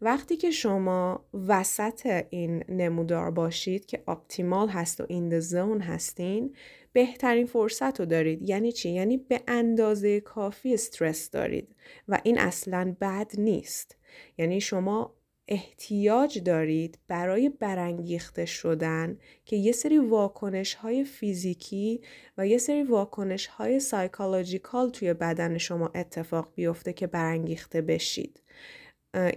وقتی 0.00 0.36
که 0.36 0.50
شما 0.50 1.24
وسط 1.48 2.24
این 2.30 2.64
نمودار 2.68 3.30
باشید 3.30 3.86
که 3.86 4.02
اپتیمال 4.08 4.68
هست 4.68 5.00
و 5.00 5.06
این 5.08 5.40
زون 5.40 5.80
هستین 5.80 6.56
بهترین 6.92 7.46
فرصت 7.46 8.00
رو 8.00 8.06
دارید. 8.06 8.48
یعنی 8.48 8.72
چی؟ 8.72 8.90
یعنی 8.90 9.16
به 9.16 9.40
اندازه 9.48 10.20
کافی 10.20 10.74
استرس 10.74 11.30
دارید 11.30 11.76
و 12.08 12.20
این 12.22 12.38
اصلا 12.38 12.96
بد 13.00 13.32
نیست. 13.38 13.96
یعنی 14.38 14.60
شما 14.60 15.14
احتیاج 15.50 16.38
دارید 16.38 16.98
برای 17.08 17.48
برانگیخته 17.48 18.46
شدن 18.46 19.18
که 19.44 19.56
یه 19.56 19.72
سری 19.72 19.98
واکنش 19.98 20.74
های 20.74 21.04
فیزیکی 21.04 22.00
و 22.38 22.46
یه 22.46 22.58
سری 22.58 22.82
واکنش 22.82 23.46
های 23.46 23.80
psychological 23.80 24.90
توی 24.90 25.14
بدن 25.14 25.58
شما 25.58 25.90
اتفاق 25.94 26.52
بیفته 26.54 26.92
که 26.92 27.06
برانگیخته 27.06 27.82
بشید. 27.82 28.42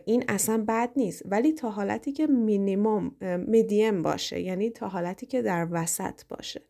این 0.06 0.24
اصلا 0.28 0.66
بد 0.68 0.90
نیست. 0.96 1.24
ولی 1.26 1.54
تا 1.54 1.70
حالتی 1.70 2.12
که 2.12 2.28
مینیموم 2.28 3.16
میدیم 3.48 4.02
باشه 4.02 4.40
یعنی 4.40 4.70
تا 4.70 4.88
حالتی 4.88 5.26
که 5.26 5.42
در 5.42 5.68
وسط 5.72 6.22
باشه. 6.30 6.62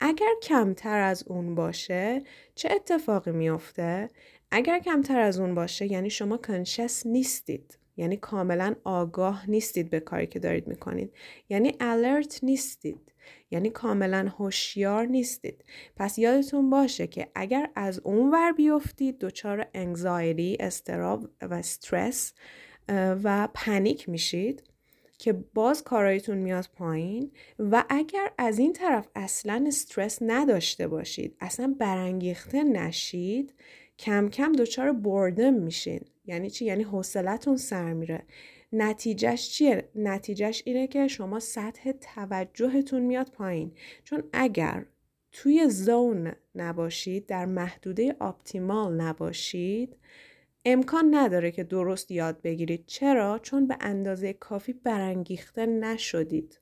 اگر 0.00 0.32
کمتر 0.42 1.00
از 1.00 1.24
اون 1.26 1.54
باشه 1.54 2.22
چه 2.54 2.68
اتفاقی 2.72 3.32
میافته؟ 3.32 4.08
اگر 4.50 4.78
کمتر 4.78 5.20
از 5.20 5.38
اون 5.38 5.54
باشه 5.54 5.92
یعنی 5.92 6.10
شما 6.10 6.36
کنشس 6.36 7.06
نیستید. 7.06 7.79
یعنی 7.96 8.16
کاملا 8.16 8.74
آگاه 8.84 9.50
نیستید 9.50 9.90
به 9.90 10.00
کاری 10.00 10.26
که 10.26 10.38
دارید 10.38 10.68
می‌کنید. 10.68 11.12
یعنی 11.48 11.76
الرت 11.80 12.44
نیستید. 12.44 13.12
یعنی 13.50 13.70
کاملا 13.70 14.28
هوشیار 14.38 15.06
نیستید. 15.06 15.64
پس 15.96 16.18
یادتون 16.18 16.70
باشه 16.70 17.06
که 17.06 17.28
اگر 17.34 17.70
از 17.74 18.00
اون 18.04 18.30
ور 18.30 18.52
بیفتید 18.52 19.18
دچار 19.18 19.66
انگزایری 19.74 20.56
استراب 20.60 21.28
و 21.42 21.54
استرس 21.54 22.34
و 23.22 23.48
پنیک 23.54 24.08
میشید 24.08 24.62
که 25.18 25.32
باز 25.32 25.84
کارایتون 25.84 26.38
میاد 26.38 26.68
پایین 26.74 27.32
و 27.58 27.84
اگر 27.88 28.32
از 28.38 28.58
این 28.58 28.72
طرف 28.72 29.08
اصلا 29.14 29.64
استرس 29.66 30.18
نداشته 30.20 30.88
باشید 30.88 31.36
اصلا 31.40 31.74
برانگیخته 31.78 32.62
نشید 32.62 33.54
کم 33.98 34.28
کم 34.28 34.52
دچار 34.52 34.92
بردم 34.92 35.54
میشین. 35.54 36.00
یعنی 36.30 36.50
چی؟ 36.50 36.64
یعنی 36.64 36.82
حوصلتون 36.82 37.56
سر 37.56 37.92
میره. 37.92 38.22
نتیجهش 38.72 39.50
چیه؟ 39.50 39.88
نتیجهش 39.94 40.62
اینه 40.66 40.86
که 40.86 41.08
شما 41.08 41.40
سطح 41.40 41.92
توجهتون 41.92 43.02
میاد 43.02 43.30
پایین. 43.30 43.72
چون 44.04 44.22
اگر 44.32 44.84
توی 45.32 45.68
زون 45.68 46.32
نباشید 46.54 47.26
در 47.26 47.46
محدوده 47.46 48.16
آپتیمال 48.20 49.00
نباشید 49.00 49.96
امکان 50.64 51.14
نداره 51.14 51.50
که 51.50 51.64
درست 51.64 52.10
یاد 52.10 52.42
بگیرید. 52.42 52.84
چرا؟ 52.86 53.38
چون 53.38 53.66
به 53.66 53.76
اندازه 53.80 54.32
کافی 54.32 54.72
برانگیخته 54.72 55.66
نشدید. 55.66 56.60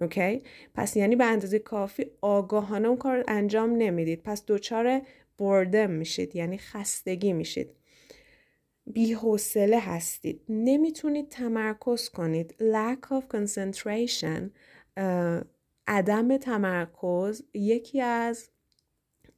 اوکی؟ 0.00 0.42
پس 0.74 0.96
یعنی 0.96 1.16
به 1.16 1.24
اندازه 1.24 1.58
کافی 1.58 2.06
آگاهانه 2.20 2.88
اون 2.88 2.96
کار 2.96 3.24
انجام 3.28 3.70
نمی‌دید. 3.70 4.22
پس 4.22 4.44
دچار 4.46 5.00
بردم 5.38 5.90
میشید 5.90 6.36
یعنی 6.36 6.58
خستگی 6.58 7.32
میشید. 7.32 7.77
بیحوصله 8.92 9.80
هستید. 9.80 10.42
نمی‌تونید 10.48 11.28
تمرکز 11.28 12.08
کنید. 12.08 12.54
Lack 12.60 13.06
of 13.08 13.36
concentration 13.36 14.50
عدم 15.86 16.36
تمرکز 16.36 17.42
یکی 17.54 18.00
از 18.00 18.50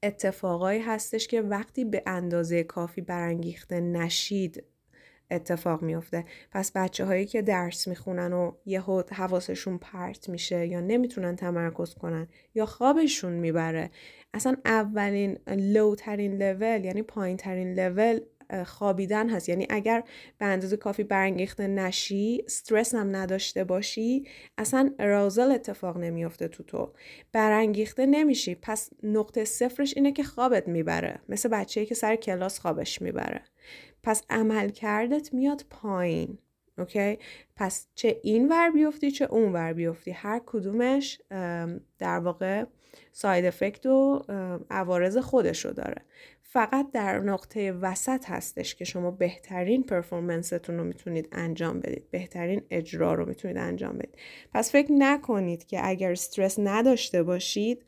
اتفاقایی 0.02 0.80
هستش 0.80 1.28
که 1.28 1.42
وقتی 1.42 1.85
به 1.85 2.02
اندازه 2.07 2.62
کافی 2.62 3.00
برانگیخته 3.00 3.80
نشید 3.80 4.64
اتفاق 5.30 5.83
میفته 5.83 6.25
پس 6.50 6.73
بچه 6.73 7.04
هایی 7.04 7.26
که 7.26 7.42
درس 7.42 7.88
می‌خونن 7.88 8.33
و 8.33 8.52
یه 8.66 8.80
حواسشون 9.11 9.78
پرت 9.78 10.28
میشه 10.28 10.66
یا 10.66 10.80
نمی‌تونن 10.80 11.37
تمرکز 11.37 11.95
کنن 11.95 12.28
یا 12.54 12.66
خوابشون 12.66 13.33
می‌بره 13.33 13.90
اصلا 14.35 14.57
اولین 14.64 15.38
لوترین 15.47 16.42
لول 16.42 16.85
یعنی 16.85 17.02
پایین 17.02 17.37
ترین 17.37 17.75
لول 17.75 18.21
خوابیدن 18.66 19.28
هست. 19.28 19.49
یعنی 19.49 19.66
اگر 19.71 20.02
به 20.38 20.47
اندازه 20.47 20.76
کافی 20.76 21.02
برانگیخته 21.04 21.66
نشی 21.66 22.42
استرس 22.47 22.95
هم 22.95 23.16
نداشته 23.16 23.64
باشی 23.64 24.25
اصلا 24.59 24.90
ارازل 24.99 25.52
اتفاق 25.52 25.99
نمیافته 25.99 26.49
تو 26.49 26.62
تو. 26.62 26.92
برانگیخته 27.33 28.07
نمیشی. 28.07 28.54
پس 28.54 28.90
نقطه 29.02 29.45
صفرش 29.45 29.92
اینه 29.97 30.12
که 30.12 30.23
خوابت 30.23 30.69
می‌بره. 30.69 31.21
مثل 31.28 31.49
بچه‌ای 31.49 31.87
که 31.87 31.95
سر 31.95 32.16
کلاس 32.16 32.59
خوابش 32.59 33.02
می‌بره. 33.02 33.42
پس 34.02 34.23
عملکردت 34.30 35.34
میاد 35.35 35.64
پایین. 35.71 36.38
اوکی؟ 36.78 37.19
پس 37.57 37.87
چه 37.95 38.21
این 38.23 38.49
ور 38.49 38.71
بیفتی 38.71 39.11
چه 39.11 39.25
اون 39.25 39.52
ور 39.52 39.73
بیفتی. 39.73 40.11
هر 40.11 40.40
کدومش 40.47 41.21
در 41.99 42.19
واقع 42.19 42.64
side 43.12 43.44
effect 43.44 43.87
و 43.87 44.23
عوارض 44.70 45.18
خودش 45.18 45.64
رو 45.64 45.73
داره. 45.73 46.02
فقط 46.42 46.90
در 46.92 47.18
نقطه 47.18 47.73
وسط 47.73 48.30
هستش 48.30 48.75
که 48.75 48.85
شما 48.85 49.11
بهترین 49.11 49.82
performance 49.82 50.58
تون 50.58 50.78
رو 50.78 50.85
می‌تونید 50.85 51.28
انجام 51.32 51.80
بدید. 51.80 52.11
بهترین 52.11 52.62
اجرا 52.70 53.14
رو 53.14 53.26
می‌تونید 53.26 53.56
انجام 53.56 53.99
بدید. 53.99 54.18
پس 54.54 54.73
فکر 54.73 54.92
نکنید 54.92 55.66
که 55.66 55.88
اگر 55.88 56.12
استرس 56.12 56.59
نداشته 56.59 57.23
باشید 57.23 57.85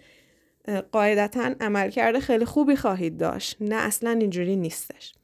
قاعدتا 0.92 1.54
عملکرد 1.61 2.18
خیلی 2.18 2.44
خوبی 2.44 2.76
خواهید 2.76 3.16
داشت. 3.16 3.56
نه 3.61 3.76
اصلا 3.76 4.11
اینجوری 4.11 4.56
نیستش. 4.56 5.14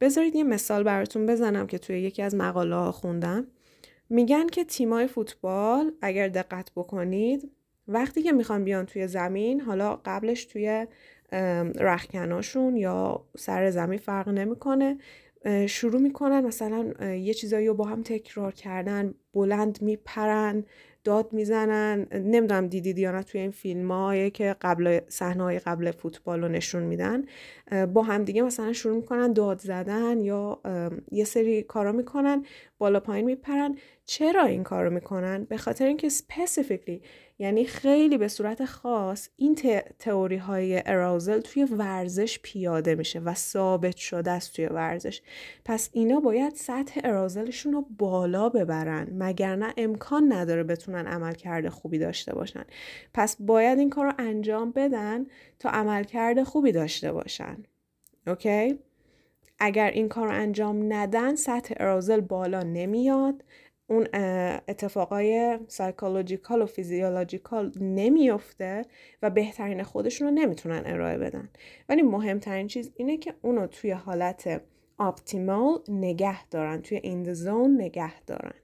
بذارید 0.00 0.36
یه 0.36 0.44
مثال 0.44 0.82
براتون 0.82 1.26
بزنم 1.26 1.66
که 1.66 1.78
توی 1.78 2.00
یکی 2.00 2.22
از 2.22 2.34
مقاله 2.34 2.74
ها 2.74 2.92
خوندم. 2.92 3.46
میگن 4.10 4.46
که 4.46 4.64
تیمای 4.64 5.06
فوتبال 5.06 5.92
اگر 6.02 6.28
دقت 6.28 6.70
بکنید 6.76 7.50
وقتی 7.88 8.22
که 8.22 8.32
می‌خوان 8.32 8.64
بیان 8.64 8.86
توی 8.86 9.06
زمین 9.06 9.60
حالا 9.60 10.00
قبلش 10.04 10.44
توی 10.44 10.86
رخکناشون 11.80 12.76
یا 12.76 13.24
سر 13.38 13.70
زمین 13.70 13.98
فرق 13.98 14.28
نمی‌کنه 14.28 14.98
شروع 15.66 16.00
می‌کنن 16.00 16.44
مثلا 16.44 16.92
یه 17.14 17.34
چیزایی 17.34 17.66
رو 17.66 17.74
با 17.74 17.84
هم 17.84 18.02
تکرار 18.02 18.52
کردن 18.52 19.14
بلند 19.34 19.82
میپرن 19.82 20.64
داد 21.04 21.32
می‌زنن 21.32 22.06
نمی‌دونم 22.12 22.66
دیدید 22.66 22.98
یا 22.98 23.12
نه 23.12 23.22
توی 23.22 23.40
این 23.40 23.50
فیلم 23.50 23.92
هایی 23.92 24.30
که 24.30 24.56
قبل 24.60 25.00
صحنه 25.08 25.42
های 25.42 25.58
قبل 25.58 25.90
فوتبال 25.90 26.42
رو 26.42 26.48
نشون 26.48 26.82
میدن 26.82 27.24
با 27.94 28.02
هم 28.02 28.24
دیگه 28.24 28.42
مثلا 28.42 28.72
شروع 28.72 28.96
می‌کنن 28.96 29.32
داد 29.32 29.58
زدن 29.58 30.20
یا 30.20 30.60
یه 31.12 31.24
سری 31.24 31.62
کارا 31.62 31.92
می‌کنن 31.92 32.44
بالا 32.78 33.00
پایین 33.00 33.24
میپرن. 33.24 33.76
چرا 34.04 34.44
این 34.44 34.62
کار 34.62 34.84
رو 34.84 34.90
می‌کنن؟ 34.90 35.44
به 35.44 35.56
خاطر 35.56 35.86
اینکه 35.86 36.08
specifically 36.08 37.00
یعنی 37.38 37.64
خیلی 37.64 38.18
به 38.18 38.28
صورت 38.28 38.64
خاص 38.64 39.28
این 39.36 39.54
تئوری 39.98 40.36
های 40.36 40.82
اراوزل 40.86 41.40
توی 41.40 41.64
ورزش 41.64 42.38
پیاده 42.38 42.94
میشه 42.94 43.20
و 43.20 43.34
ثابت 43.34 43.96
شده 43.96 44.30
است 44.30 44.52
توی 44.56 44.66
ورزش. 44.66 45.22
پس 45.64 45.90
اینا 45.92 46.20
باید 46.20 46.54
سطح 46.54 47.00
اراوزلشون 47.04 47.72
رو 47.72 47.86
بالا 47.98 48.48
ببرن 48.48 49.08
مگر 49.12 49.56
نه 49.56 49.74
امکان 49.76 50.32
نداره 50.32 50.62
بتونن 50.62 51.06
عمل 51.06 51.34
کرده 51.34 51.70
خوبی 51.70 51.98
داشته 51.98 52.34
باشن. 52.34 52.64
پس 53.14 53.36
باید 53.40 53.78
این 53.78 53.90
کار 53.90 54.06
رو 54.06 54.12
انجام 54.18 54.70
بدن 54.70 55.26
تا 55.58 55.70
عملکرد 55.70 56.44
خوبی 56.44 56.72
داشته 56.72 57.12
باشن. 57.12 57.56
اوکی؟ 58.26 58.78
اگر 59.58 59.90
این 59.90 60.08
کار 60.08 60.26
رو 60.26 60.34
انجام 60.34 60.92
ندن 60.92 61.34
سطح 61.34 61.74
arousal 61.76 62.20
بالا 62.20 62.62
نمیاد. 62.62 63.44
اون 63.86 64.06
اتفاقای 64.68 65.58
psychological 65.68 66.62
و 66.62 66.66
physiological 66.66 67.72
نمیفته 67.80 68.82
و 69.22 69.30
بهترین 69.30 69.82
خودشون 69.82 70.28
رو 70.28 70.34
نمی‌تونن 70.34 70.82
ارائه 70.86 71.18
بدن. 71.18 71.48
ولی 71.88 72.02
مهمترین 72.02 72.66
چیز 72.66 72.92
اینه 72.96 73.16
که 73.16 73.34
اونو 73.42 73.66
توی 73.66 73.90
حالت 73.90 74.62
optimal 74.98 75.78
نگه 75.88 76.48
دارن 76.48 76.82
توی 76.82 77.00
این 77.02 77.32
zone 77.32 77.80
نگه 77.80 78.20
دارن. 78.20 78.54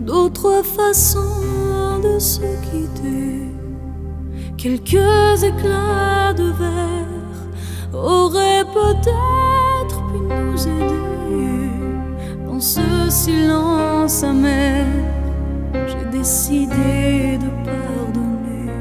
D'autres 0.00 0.62
façons 0.64 2.00
de 2.02 2.18
se 2.18 2.40
quitter. 2.40 3.48
Quelques 4.56 5.42
éclats 5.44 6.32
de 6.34 6.50
verre 6.50 7.94
auraient 7.94 8.64
peut-être 8.64 9.98
pu 10.08 10.18
nous 10.18 10.66
aider. 10.66 11.70
Dans 12.46 12.60
ce 12.60 13.08
silence 13.08 14.24
amer, 14.24 14.86
j'ai 15.86 16.18
décidé 16.18 17.38
de 17.38 17.48
pardonner 17.64 18.72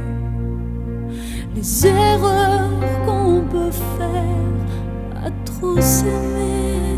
les 1.56 1.86
erreurs 1.86 2.70
qu'on 3.06 3.44
peut 3.52 3.72
faire 3.72 5.24
à 5.24 5.30
trop 5.46 5.80
s'aimer. 5.80 6.91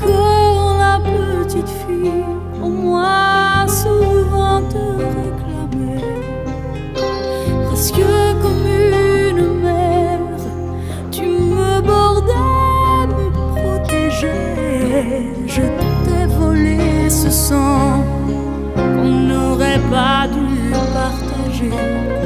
Petite 0.00 1.68
fille, 1.86 2.24
au 2.62 2.68
moins 2.68 3.66
souvent 3.66 4.62
te 4.68 4.82
réclamer. 4.98 6.04
Presque 7.66 8.04
comme 8.42 8.66
une 8.66 9.62
mère, 9.62 10.20
tu 11.10 11.22
me 11.22 11.80
bordais, 11.80 13.06
me 13.08 13.30
protégeais. 13.60 15.26
Je 15.46 15.62
t'ai 16.04 16.26
volé 16.38 17.10
ce 17.10 17.30
sang 17.30 18.04
qu'on 18.74 19.04
n'aurait 19.04 19.80
pas 19.90 20.28
dû 20.28 20.72
partager. 20.92 22.19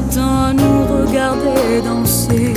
matin 0.00 0.54
nous 0.54 1.06
regarder 1.06 1.82
danser. 1.84 2.54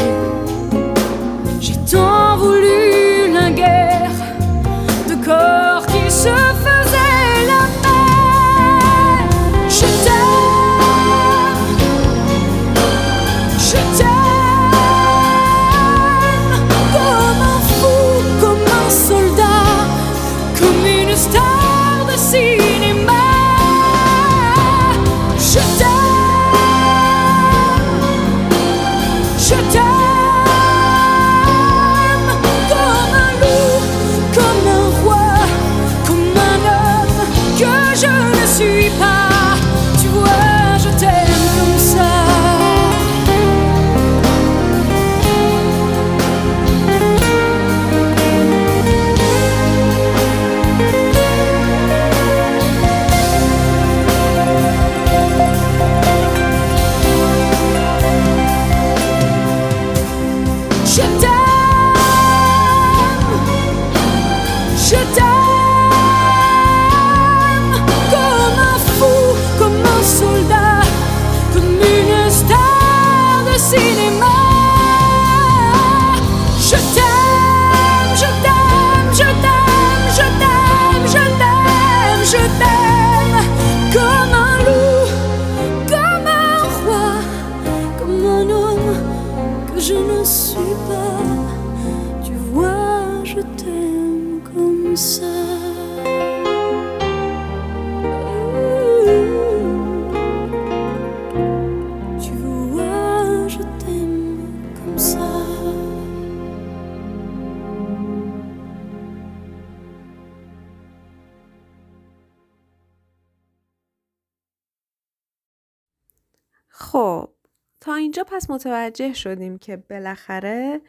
اینجا 118.01 118.23
پس 118.23 118.49
متوجه 118.49 119.13
شدیم 119.13 119.57
که 119.57 119.77
بالاخره 119.77 120.81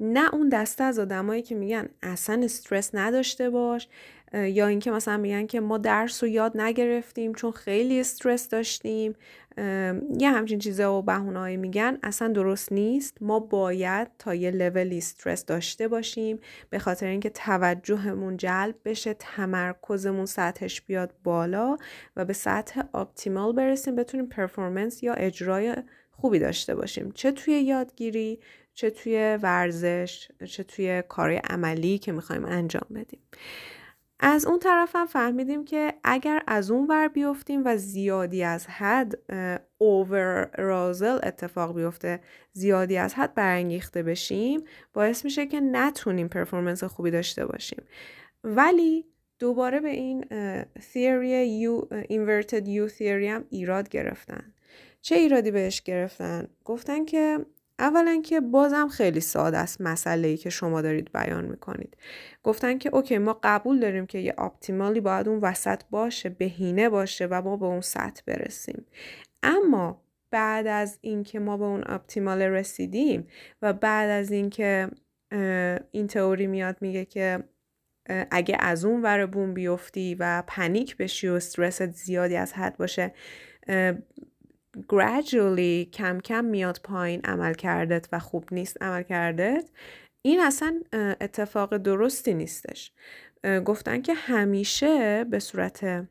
نه 0.00 0.34
اون 0.34 0.48
دسته 0.48 0.84
از 0.84 0.98
آدمایی 0.98 1.42
که 1.42 1.54
میگن 1.54 1.88
اصلا 2.02 2.40
استرس 2.44 2.94
نداشته 2.94 3.50
باش 3.50 3.88
یا 4.34 4.66
اینکه 4.66 4.90
مثلا 4.90 5.16
میگن 5.16 5.46
که 5.46 5.60
ما 5.60 5.78
درس 5.78 6.22
رو 6.22 6.28
یاد 6.28 6.60
نگرفتیم 6.60 7.34
چون 7.34 7.50
خیلی 7.50 8.00
استرس 8.00 8.48
داشتیم. 8.48 9.14
یه 10.18 10.30
همچین 10.30 10.58
چیزا 10.58 10.98
و 10.98 11.02
بهونه‌ای 11.02 11.56
میگن 11.56 11.98
اصلا 12.02 12.28
درست 12.28 12.72
نیست. 12.72 13.16
ما 13.20 13.40
باید 13.40 14.08
تا 14.18 14.34
یه 14.34 14.50
لولی 14.50 14.98
استرس 14.98 15.44
داشته 15.44 15.88
باشیم 15.88 16.38
به 16.70 16.78
خاطر 16.78 17.06
اینکه 17.06 17.30
توجهمون 17.30 18.36
جلب 18.36 18.74
بشه 18.84 19.14
تمرکزمون 19.14 20.26
سطحش 20.26 20.80
بیاد 20.80 21.14
بالا 21.24 21.76
و 22.16 22.24
به 22.24 22.32
سطح 22.32 22.82
اپتیمال 22.94 23.52
برسیم 23.52 23.96
بتونیم 23.96 24.26
پرفورمنس 24.26 25.02
یا 25.02 25.14
اجرای 25.14 25.76
خوبی 26.20 26.38
داشته 26.38 26.74
باشیم. 26.74 27.12
چه 27.14 27.32
توی 27.32 27.54
یادگیری 27.60 28.40
چه 28.74 28.90
توی 28.90 29.38
ورزش 29.42 30.28
چه 30.46 30.64
توی 30.64 31.02
کار 31.08 31.32
عملی 31.32 31.98
که 31.98 32.12
می‌خوایم 32.12 32.44
انجام 32.44 32.86
بدیم. 32.94 33.20
از 34.22 34.46
اون 34.46 34.58
طرف 34.58 34.96
هم 34.96 35.06
فهمیدیم 35.06 35.64
که 35.64 35.94
اگر 36.04 36.42
از 36.46 36.70
اون 36.70 36.86
ور 36.86 37.08
بیفتیم 37.08 37.62
و 37.64 37.76
زیادی 37.76 38.42
از 38.42 38.66
حد 38.66 39.18
اوور 39.78 40.50
رازل 40.58 41.18
اتفاق 41.22 41.76
بیفته 41.76 42.20
زیادی 42.52 42.96
از 42.96 43.14
حد 43.14 43.34
برانگیخته 43.34 44.02
بشیم 44.02 44.64
باعث 44.92 45.24
میشه 45.24 45.46
که 45.46 45.60
نتونیم 45.60 46.28
پرفورمنس 46.28 46.84
خوبی 46.84 47.10
داشته 47.10 47.46
باشیم. 47.46 47.82
ولی 48.44 49.06
دوباره 49.38 49.80
به 49.80 49.90
این 49.90 50.24
theory 50.78 51.46
یو 51.48 51.80
inverted 51.90 52.64
U 52.64 52.92
theory 52.98 53.02
هم 53.02 53.44
ایراد 53.50 53.88
گرفتن. 53.88 54.52
چه 55.02 55.14
ایرادی 55.14 55.50
بهش 55.50 55.82
گرفتن؟ 55.82 56.48
گفتن 56.64 57.04
که 57.04 57.38
اولا 57.78 58.22
که 58.24 58.40
بازم 58.40 58.88
خیلی 58.88 59.20
ساده 59.20 59.58
است 59.58 59.80
مسئله 59.80 60.28
ای 60.28 60.36
که 60.36 60.50
شما 60.50 60.82
دارید 60.82 61.12
بیان 61.12 61.44
می‌کنید 61.44 61.96
گفتن 62.42 62.78
که 62.78 62.94
اوکی 62.94 63.18
ما 63.18 63.40
قبول 63.42 63.80
داریم 63.80 64.06
که 64.06 64.18
یه 64.18 64.34
آپتیمالی 64.38 65.00
باید 65.00 65.28
اون 65.28 65.38
وسط 65.38 65.82
باشه 65.90 66.28
بهینه 66.28 66.88
باشه 66.88 67.26
و 67.26 67.42
ما 67.42 67.56
به 67.56 67.66
اون 67.66 67.80
سطح 67.80 68.22
برسیم 68.26 68.86
اما 69.42 70.02
بعد 70.30 70.66
از 70.66 70.98
اینکه 71.00 71.38
ما 71.38 71.56
به 71.56 71.64
اون 71.64 71.82
آپتیمال 71.84 72.42
رسیدیم 72.42 73.26
و 73.62 73.72
بعد 73.72 74.10
از 74.10 74.30
اینکه 74.30 74.88
این 75.90 76.06
تئوری 76.06 76.46
میاد 76.46 76.76
میگه 76.80 77.04
که 77.04 77.44
اگه 78.30 78.56
از 78.60 78.84
اون 78.84 79.02
ور 79.02 79.26
بوم 79.26 79.54
بیفتی 79.54 80.14
و 80.14 80.42
پنیک 80.46 80.96
بشی 80.96 81.28
و 81.28 81.32
استرست 81.32 81.86
زیادی 81.90 82.36
از 82.36 82.52
حد 82.52 82.76
باشه 82.76 83.14
gradually 84.76 85.90
کم 85.92 86.20
کم 86.20 86.44
میاد 86.44 86.80
پایین 86.84 87.20
عمل 87.24 87.54
کردت 87.54 88.08
و 88.12 88.18
خوب 88.18 88.44
نیست 88.52 88.82
عمل 88.82 89.02
کردت 89.02 89.70
این 90.22 90.40
اصلا 90.40 90.80
اتفاق 90.92 91.76
درستی 91.76 92.34
نیستش. 92.34 92.92
گفتن 93.64 94.02
که 94.02 94.14
همیشه 94.14 95.24
به 95.24 95.38
صورت 95.38 96.06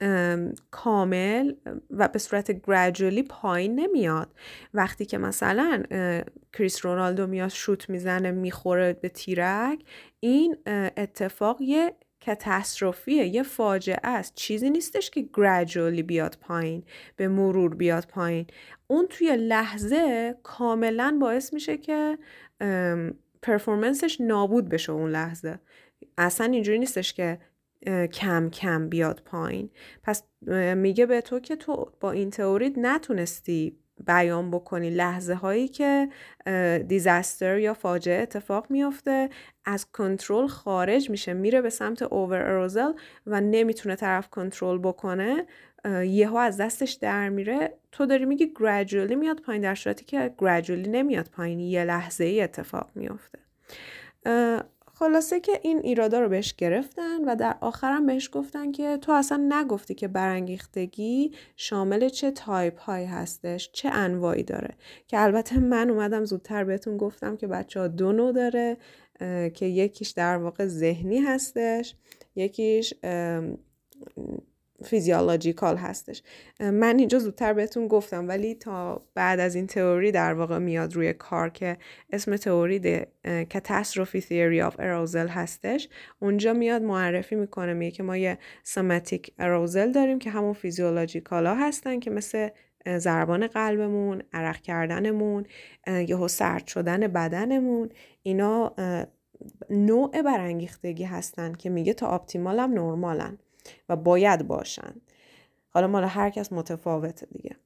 ام، 0.00 0.54
کامل 0.70 1.54
و 1.90 2.08
به 2.08 2.18
صورت 2.18 2.52
gradually 2.52 3.22
پایین 3.28 3.80
نمیاد. 3.80 4.34
وقتی 4.74 5.04
که 5.04 5.18
مثلا 5.18 5.82
کریس 6.52 6.84
رونالدو 6.86 7.26
میاد 7.26 7.48
شوت 7.48 7.90
می‌زنه 7.90 8.30
می‌خوره 8.30 8.92
به 8.92 9.08
تیرک 9.08 9.78
این 10.20 10.56
اتفاق 10.96 11.60
یه 11.60 11.94
کتاستروفیه 12.26 13.26
یه 13.26 13.42
فاجعه 13.42 14.00
است. 14.02 14.34
چیزی 14.34 14.70
نیستش 14.70 15.10
که 15.10 15.28
gradually 15.36 16.02
بیاد 16.02 16.38
پایین 16.40 16.84
به 17.16 17.28
مرور 17.28 17.74
بیاد 17.74 18.06
پایین. 18.06 18.46
اون 18.86 19.06
توی 19.06 19.36
لحظه 19.36 20.34
کاملا 20.42 21.18
باعث 21.20 21.52
میشه 21.52 21.76
که 21.76 22.18
پرفورمنسش 23.42 24.20
نابود 24.20 24.68
بشه 24.68 24.92
اون 24.92 25.10
لحظه. 25.10 25.58
اصلا 26.18 26.46
اینجوری 26.46 26.78
نیستش 26.78 27.12
که 27.12 27.38
کم 28.12 28.50
کم 28.50 28.88
بیاد 28.88 29.22
پایین. 29.24 29.70
پس 30.02 30.22
میگه 30.76 31.06
به 31.06 31.20
تو 31.20 31.40
که 31.40 31.56
تو 31.56 31.92
با 32.00 32.12
این 32.12 32.30
تئوری 32.30 32.72
نتونستی 32.76 33.78
بیان 34.06 34.50
بکنی. 34.50 34.90
لحظه 34.90 35.34
هایی 35.34 35.68
که 35.68 36.08
دیزاستر 36.88 37.58
یا 37.58 37.74
فاجعه 37.74 38.22
اتفاق 38.22 38.66
میفته 38.70 39.30
از 39.64 39.86
کنترل 39.92 40.46
خارج 40.46 41.10
میشه 41.10 41.32
میره 41.32 41.60
به 41.60 41.70
سمت 41.70 42.02
اوور 42.02 42.42
اروزل 42.42 42.92
و 43.26 43.40
نمی‌تونه 43.40 43.96
طرف 43.96 44.28
کنترل 44.28 44.78
بکنه. 44.78 45.46
یهو 46.04 46.36
از 46.36 46.56
دستش 46.56 46.92
در 46.92 47.28
میره. 47.28 47.78
تو 47.92 48.06
داری 48.06 48.24
میگی 48.24 48.52
gradually 48.58 49.16
میاد 49.16 49.40
پایین 49.40 49.62
در 49.62 49.74
صورتی 49.74 50.04
که 50.04 50.34
gradually 50.42 50.88
نمیاد 50.88 51.28
پایین. 51.28 51.60
یه 51.60 51.84
لحظه 51.84 52.24
ای 52.24 52.42
اتفاق 52.42 52.90
میفته 52.94 53.38
خلاصه 54.98 55.40
که 55.40 55.60
این 55.62 55.78
ایرادا 55.78 56.20
رو 56.20 56.28
بهش 56.28 56.54
گرفتن 56.54 57.24
و 57.24 57.36
در 57.36 57.56
آخرم 57.60 58.06
بهش 58.06 58.30
گفتن 58.32 58.72
که 58.72 58.96
تو 58.96 59.12
اصلا 59.12 59.46
نگفتی 59.48 59.94
که 59.94 60.08
برانگیختگی 60.08 61.32
شامل 61.56 62.08
چه 62.08 62.30
تایپ 62.30 62.80
هایی 62.80 63.06
هستش 63.06 63.70
چه 63.72 63.88
انواعی 63.88 64.42
داره. 64.42 64.74
که 65.06 65.20
البته 65.20 65.58
من 65.58 65.90
اومدم 65.90 66.24
زودتر 66.24 66.64
بهتون 66.64 66.96
گفتم 66.96 67.36
که 67.36 67.46
بچه 67.46 67.80
ها 67.80 67.88
دو 67.88 68.12
نوع 68.12 68.32
داره 68.32 68.76
که 69.54 69.66
یکیش 69.66 70.10
در 70.10 70.36
واقع 70.36 70.66
ذهنی 70.66 71.18
هستش 71.18 71.94
یکیش 72.36 72.94
physiological 74.84 75.76
هستش. 75.76 76.22
من 76.60 76.98
اینجا 76.98 77.18
زودتر 77.18 77.52
بهتون 77.52 77.88
گفتم 77.88 78.28
ولی 78.28 78.54
تا 78.54 79.06
بعد 79.14 79.40
از 79.40 79.54
این 79.54 79.66
تئوری 79.66 80.12
در 80.12 80.34
واقع 80.34 80.58
میاد 80.58 80.94
روی 80.94 81.12
کار 81.12 81.48
که 81.48 81.76
اسم 82.12 82.36
تئوری 82.36 83.06
catastrophe 83.52 84.20
theory 84.20 84.62
of 84.62 84.76
arousal 84.78 85.28
هستش. 85.28 85.88
اونجا 86.18 86.52
میاد 86.52 86.82
معرفی 86.82 87.34
می‌کنه 87.34 87.74
میگه 87.74 87.90
که 87.90 88.02
ما 88.02 88.16
یه 88.16 88.38
somatic 88.62 89.32
arousal 89.38 89.92
داریم 89.92 90.18
که 90.18 90.30
همون 90.30 90.52
فیزیولوژیکال 90.52 91.46
ها 91.46 91.54
هستن 91.54 92.00
که 92.00 92.10
مثل 92.10 92.48
ضربان 92.96 93.46
قلبمون 93.46 94.22
عرق 94.32 94.60
کردنمون 94.60 95.46
یهو 95.86 96.28
سرد 96.28 96.66
شدن 96.66 97.06
بدنمون 97.06 97.88
اینا 98.22 98.74
نوع 99.70 100.22
برانگیختگی 100.22 101.04
هستن 101.04 101.52
که 101.52 101.70
میگه 101.70 101.92
تا 101.92 102.06
optimal 102.06 102.58
هم 102.58 102.70
نرمالن. 102.70 103.38
و 103.88 103.96
باید 103.96 104.46
باشن. 104.46 104.94
حالا 105.68 105.86
مال 105.86 106.04
هر 106.04 106.30
کس 106.30 106.52
متفاوته 106.52 107.26
دیگه. 107.26 107.56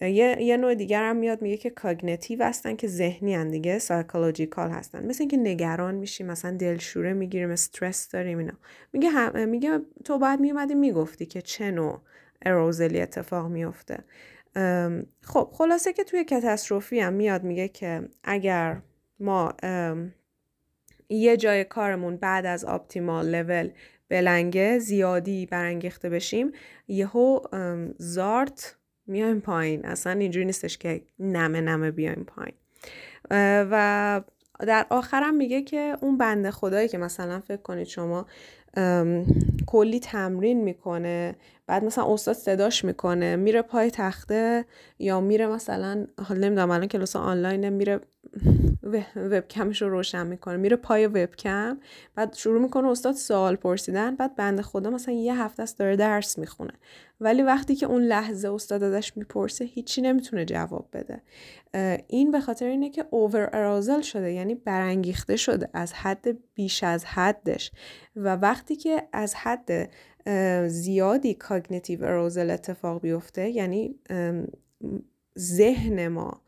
یه, 0.00 0.42
یه 0.42 0.56
نوع 0.56 0.74
دیگر 0.74 1.04
هم 1.04 1.16
میاد 1.16 1.42
میگه 1.42 1.56
که 1.56 1.70
cognitive 1.70 2.44
هستن 2.44 2.76
که 2.76 2.88
ذهنین 2.88 3.50
دیگه 3.50 3.78
psychological 3.78 4.70
هستن. 4.70 5.06
مثل 5.06 5.22
اینکه 5.22 5.36
نگران 5.36 5.94
میشیم 5.94 6.26
مثلا 6.26 6.56
دلشوره 6.56 7.12
می‌گیریم 7.12 7.50
استرس 7.50 8.08
داریم 8.08 8.38
اینا. 8.38 8.52
میگه 8.92 9.08
هم 9.08 9.48
میگه 9.48 9.78
تو 10.04 10.18
بعد 10.18 10.40
میومدی 10.40 10.74
می‌گفتی 10.74 11.26
که 11.26 11.42
چه 11.42 11.70
نوع 11.70 12.00
arousal 12.42 12.93
ی 12.93 13.00
اتفاق 13.00 13.46
میفته. 13.46 14.04
خب 15.22 15.50
خلاصه 15.52 15.92
که 15.92 16.04
توی 16.04 16.24
catastrophe 16.24 17.00
هم 17.00 17.12
میاد 17.12 17.44
میگه 17.44 17.68
که 17.68 18.08
اگر 18.24 18.82
ما 19.20 19.54
یه 21.08 21.36
جای 21.36 21.64
کارمون 21.64 22.16
بعد 22.16 22.46
از 22.46 22.64
optimal 22.64 23.28
level 23.28 23.70
بلنگه 24.08 24.78
زیادی 24.78 25.46
برانگیخته 25.46 26.08
بشیم 26.08 26.52
یهو 26.88 27.40
زارت 27.98 28.76
میایم 29.06 29.40
پایین. 29.40 29.86
اصلا 29.86 30.12
اینجوری 30.12 30.46
نیستش 30.46 30.78
که 30.78 31.02
نمه 31.18 31.60
نمه 31.60 31.90
بیایم 31.90 32.26
پایین. 32.26 32.54
و 33.70 34.20
در 34.60 34.86
آخرم 34.90 35.34
میگه 35.34 35.62
که 35.62 35.96
اون 36.00 36.18
بنده 36.18 36.50
خدایی 36.50 36.88
که 36.88 36.98
مثلا 36.98 37.40
فکر 37.40 37.62
کنید 37.62 37.86
شما 37.86 38.26
کلی 39.66 40.00
تمرین 40.00 40.64
می‌کنه 40.64 41.36
بعد 41.66 41.84
مثلا 41.84 42.12
استاد 42.12 42.36
صداش 42.36 42.84
می‌کنه 42.84 43.36
میره 43.36 43.62
پای 43.62 43.90
تخته 43.90 44.64
یا 44.98 45.20
میره 45.20 45.46
مثلا 45.46 46.06
حالا 46.24 46.40
نمی‌دونم 46.40 46.70
الان 46.70 46.88
کلاس 46.88 47.16
آنلاین 47.16 47.68
میره 47.68 48.00
وبکمش 49.16 49.82
رو 49.82 49.88
روشن 49.88 50.26
می‌کنه. 50.26 50.56
میره 50.56 50.76
پای 50.76 51.06
وبکم 51.06 51.78
بعد 52.14 52.34
شروع 52.34 52.62
می‌کنه 52.62 52.88
استاد 52.88 53.14
سوال 53.14 53.56
پرسیدن 53.56 54.16
بعد 54.16 54.36
بنده 54.36 54.62
خدا 54.62 54.90
مثلا 54.90 55.14
یه 55.14 55.42
هفته 55.42 55.62
است 55.62 55.78
داره 55.78 55.96
درس 55.96 56.38
می‌خونه. 56.38 56.72
ولی 57.20 57.42
وقتی 57.42 57.74
که 57.74 57.86
اون 57.86 58.02
لحظه 58.02 58.52
استاد 58.52 58.82
ازش 58.82 59.16
می‌پرسه 59.16 59.64
هیچی 59.64 60.02
نمی‌تونه 60.02 60.44
جواب 60.44 60.88
بده. 60.92 61.22
این 62.06 62.30
به 62.30 62.40
خاطر 62.40 62.66
اینه 62.66 62.90
که 62.90 63.04
اوور 63.10 63.50
ارازل 63.52 64.00
شده 64.00 64.32
یعنی 64.32 64.54
برانگیخته 64.54 65.36
شده 65.36 65.68
از 65.72 65.92
حد 65.92 66.26
بیش 66.54 66.84
از 66.84 67.04
حدش. 67.04 67.72
و 68.16 68.36
وقتی 68.36 68.76
که 68.76 69.08
از 69.12 69.34
حد 69.34 69.90
زیادی 70.66 71.34
کاگنیتیو 71.34 72.04
اروزل 72.04 72.50
اتفاق 72.50 73.00
بیفته 73.00 73.50
یعنی 73.50 73.98
ذهن 75.38 76.08
ما 76.08 76.42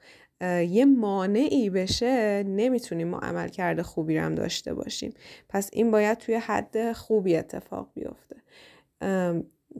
یه 0.69 0.85
مانعی 0.85 1.71
بشه 1.71 2.43
نمی‌تونیم 2.43 3.09
ما 3.09 3.19
عمل 3.19 3.49
کرده 3.49 3.83
خوبی 3.83 4.19
رو 4.19 4.25
هم 4.25 4.35
داشته 4.35 4.75
باشیم. 4.75 5.15
پس 5.49 5.71
این 5.73 5.91
باید 5.91 6.19
توی 6.19 6.35
حد 6.35 6.93
خوبی 6.93 7.37
اتفاق 7.37 7.91
بیفته. 7.95 8.37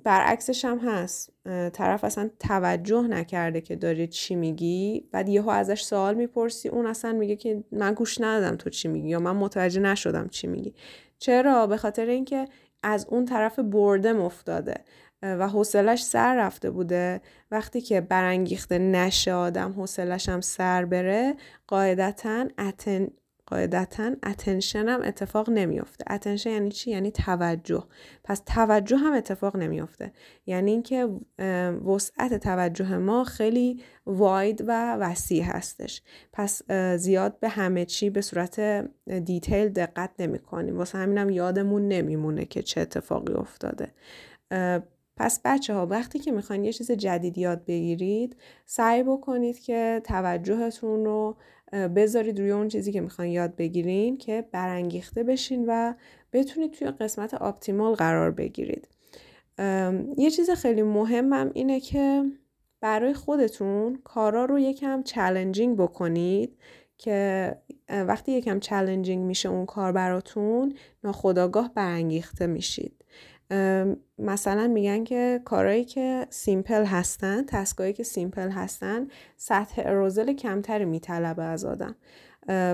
برعکسش 0.05 0.65
هم 0.65 0.79
هست. 0.79 1.33
طرف 1.73 2.05
اصلا 2.05 2.31
توجه 2.39 3.03
نکرده 3.03 3.61
که 3.61 3.77
داری 3.77 4.07
چی 4.07 4.35
میگی. 4.35 5.09
بعد 5.13 5.29
یهو 5.29 5.49
ازش 5.49 5.83
سوال 5.83 6.15
می‌پرسی 6.15 6.69
اون 6.69 6.87
اصلا 6.87 7.13
میگه 7.13 7.37
که 7.37 7.65
من 7.73 7.95
گوش 7.95 8.21
ندادم 8.21 8.57
تو 8.57 8.71
چی 8.71 8.89
میگی 8.89 9.09
یا 9.09 9.19
من 9.19 9.37
متوجه 9.37 9.81
نشدم 9.81 10.29
چی 10.29 10.47
میگی. 10.47 10.75
چرا؟ 11.19 11.67
به 11.67 11.77
خاطر 11.77 12.07
اینکه 12.07 12.49
از 12.83 13.07
اون 13.11 13.25
طرف 13.25 13.59
بردم 13.59 14.21
افتاده. 14.21 14.75
و 15.23 15.49
حوصلش 15.49 16.03
سر 16.03 16.37
رفته 16.37 16.71
بوده. 16.71 17.21
وقتی 17.51 17.81
که 17.81 18.01
برانگیخته 18.01 18.79
نشه 18.79 19.33
آدم 19.33 19.73
حوصلش 19.73 20.29
هم 20.29 20.41
سر 20.41 20.85
بره 20.85 21.35
قاعدتا 21.67 22.47
اتن 22.59 23.09
قاعدتا 23.47 24.11
attention 24.23 24.89
هم 24.89 25.03
اتفاق 25.03 25.51
نمیافته. 25.51 26.05
attention 26.11 26.51
یعنی 26.51 26.71
چی؟ 26.71 26.91
یعنی 26.91 27.11
توجه. 27.11 27.85
پس 28.25 28.43
توجه 28.47 28.97
هم 28.97 29.13
اتفاق 29.13 29.57
نمیافته. 29.57 30.13
یعنی 30.47 30.71
اینکه 30.71 31.09
وسعت 31.87 32.35
توجه 32.35 32.99
ما 32.99 33.25
خیلی 33.25 33.83
wide 34.07 34.65
و 34.67 34.97
وسیع 34.97 35.43
هستش. 35.45 36.03
پس 36.33 36.73
زیاد 36.97 37.41
به 37.41 37.49
همه 37.49 37.85
چی 37.85 38.11
به 38.11 38.21
صورت 38.21 38.61
detail 39.25 39.69
دقت 39.69 40.11
نمی 40.19 40.39
کنیم 40.39 40.79
واسه 40.79 40.99
همینم 40.99 41.31
یادمون 41.31 41.89
نمیمونه 41.89 42.45
که 42.45 42.63
چه 42.63 42.81
اتفاقی 42.81 43.33
افتاده. 43.33 43.93
پس 45.21 45.41
بچه 45.45 45.75
ها 45.75 45.87
وقتی 45.87 46.19
که 46.19 46.33
می‌خواین 46.33 46.65
یه 46.65 46.73
چیز 46.73 46.91
جدید 46.91 47.39
یاد 47.39 47.65
بگیرید 47.65 48.37
سعی 48.67 49.03
بکنید 49.03 49.59
که 49.59 50.03
توجهتون 50.05 51.05
رو 51.05 51.37
بذارید 51.73 52.39
روی 52.39 52.51
اون 52.51 52.69
چیزی 52.69 52.93
که 52.93 53.01
می‌خواین 53.01 53.33
یاد 53.33 53.57
بگیرین 53.57 54.19
که 54.19 54.45
برانگیخته 54.53 55.23
بشین 55.23 55.65
و 55.69 55.95
بتونید 56.33 56.71
توی 56.71 56.91
قسمت 56.91 57.35
optimal 57.35 57.95
قرار 57.95 58.31
بگیرید. 58.31 58.89
یه 60.17 60.31
چیز 60.31 60.51
خیلی 60.51 60.83
مهمم 60.83 61.51
اینه 61.55 61.81
که 61.81 62.25
برای 62.81 63.15
خودتون 63.15 64.01
کارا 64.05 64.45
رو 64.45 64.59
یکم 64.59 65.03
challenging 65.03 65.77
بکنید 65.77 66.57
که 66.99 67.57
وقتی 67.89 68.33
یکم 68.33 68.61
challenging 68.61 69.25
میشه 69.25 69.49
اون 69.49 69.67
کار 69.67 69.93
براتون 69.93 70.75
ناخودآگاه 71.05 71.75
برانگیخته 71.75 72.47
میشید. 72.47 73.00
مثلا 74.19 74.69
میگن 74.69 75.05
که 75.05 75.41
کارهایی 75.45 75.85
که 75.85 76.27
simple 76.31 76.85
هستن 76.85 77.45
task 77.47 77.78
ایی 77.78 77.93
که 77.93 78.03
simple 78.03 78.51
هستن 78.51 79.09
سطح 79.37 79.83
arousal 79.85 80.33
کمتری 80.33 80.85
میطلبه 80.85 81.43
از 81.43 81.65
آدم. 81.65 81.97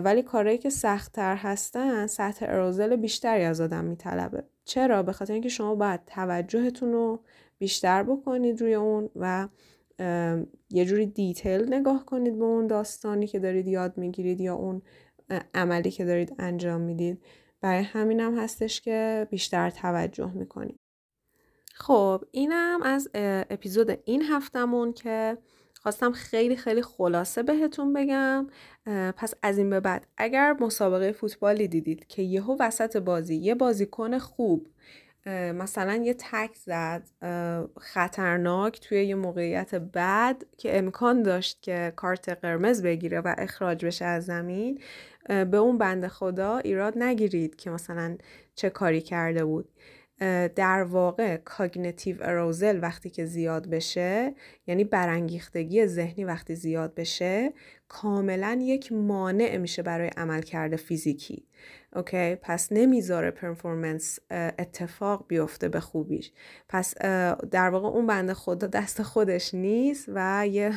ولی 0.05 0.23
کارهایی 0.23 0.59
که 0.59 0.71
سختتر 0.71 1.37
هستن 1.37 2.07
سطح 2.07 2.47
arousal 2.49 2.97
بیشتری 2.97 3.45
از 3.45 3.61
آدم 3.61 3.85
میطلبه. 3.85 4.45
چرا؟ 4.65 5.03
به 5.03 5.12
خاطر 5.12 5.33
اینکه 5.33 5.49
شما 5.49 5.75
باید 5.75 6.01
توجهتون 6.07 6.93
رو 6.93 7.21
بیشتر 7.59 8.03
بکنید 8.03 8.61
روی 8.61 8.75
اون 8.75 9.11
و 9.17 9.49
یه 10.71 10.85
جوری 10.85 11.07
detail 11.07 11.75
نگاه 11.75 12.05
کنید 12.05 12.39
به 12.39 12.45
اون 12.45 12.67
داستانی 12.67 13.27
که 13.27 13.39
دارید 13.39 13.67
یاد 13.67 13.99
می‌گیرید 13.99 14.41
یا 14.41 14.55
اون 14.55 14.83
عملی 15.55 15.91
که 15.91 16.05
دارید 16.05 16.35
انجام 16.39 16.81
می‌دید. 16.81 17.23
برای 17.61 17.83
همینم 17.83 18.38
هم 18.38 18.42
هستش 18.45 18.81
که 18.81 19.29
بیشتر 19.31 19.71
توجه 19.71 20.33
می‌کنیم 20.33 20.79
خب 21.75 22.25
اینم 22.31 22.83
از 22.83 23.11
اپیزود 23.51 23.99
این 24.05 24.23
هفتمون 24.23 24.92
که 24.92 25.38
خواستم 25.81 26.12
خیلی 26.12 26.57
خیلی 26.57 26.83
خلاصه 26.83 27.42
بهتون 27.42 27.92
بگم. 27.92 28.47
پس 29.16 29.35
از 29.42 29.59
این 29.59 29.71
به 29.71 29.81
بعد 29.81 30.07
اگر 30.16 30.57
مسابقه 30.61 31.12
فوتبالی 31.12 31.69
دیدید 31.69 32.07
که 32.07 32.23
یهو 32.23 32.57
وسط 32.61 32.97
بازی 32.97 33.35
یه 33.35 33.55
بازیکن 33.55 34.19
خوب 34.19 34.69
مثلا 35.31 35.95
یه 35.95 36.15
تک 36.15 36.55
زد 36.55 37.03
خطرناک 37.81 38.81
توی 38.81 39.05
یه 39.05 39.15
موقعیت 39.15 39.75
بد 39.75 40.43
که 40.59 40.79
امکان 40.79 41.23
داشت 41.23 41.62
که 41.62 41.93
کارت 41.97 42.29
قرمز 42.29 42.83
بگیره 42.83 43.21
و 43.21 43.35
اخراج 43.39 43.87
بشه 43.87 44.05
از 44.05 44.25
زمین 44.25 44.81
به 45.29 45.57
اون 45.57 45.79
بنده 45.79 46.07
خدا 46.07 46.59
ایراد 46.59 46.99
نگیرید 46.99 47.57
که 47.57 47.71
مثلا 47.71 48.17
چه 48.55 48.71
کاری 48.71 49.01
کرده 49.01 49.45
بود. 49.45 49.69
در 50.57 50.83
واقع 50.83 51.37
cognitive 51.37 52.17
arousal 52.21 52.79
وقتی 52.83 53.11
که 53.11 53.25
زیاد 53.25 53.71
بشه 53.71 54.35
یعنی 54.67 54.85
برانگیختگی 54.85 55.87
ذهنی 55.87 56.25
وقتی 56.25 56.55
زیاد 56.55 56.95
بشه 56.95 57.53
کاملا 57.88 58.59
یک 58.62 58.92
مانع 58.92 59.57
میشه 59.57 59.83
برای 59.83 60.09
عملکرد 60.16 60.77
فیزیکی. 60.77 61.46
okay؟ 61.97 62.35
پس 62.35 62.72
نمی‌ذاره 62.72 63.31
performance 63.31 64.19
اتفاق 64.31 65.25
بیفته 65.29 65.68
به 65.68 65.81
خوبیش. 65.81 66.33
پس 66.68 66.99
در 67.51 67.68
واقع 67.68 67.88
اون 67.88 68.07
بنده 68.07 68.35
خدا 68.35 68.66
دست 68.66 69.03
خودش 69.03 69.55
نیست 69.55 70.05
و 70.14 70.46
یه 70.51 70.72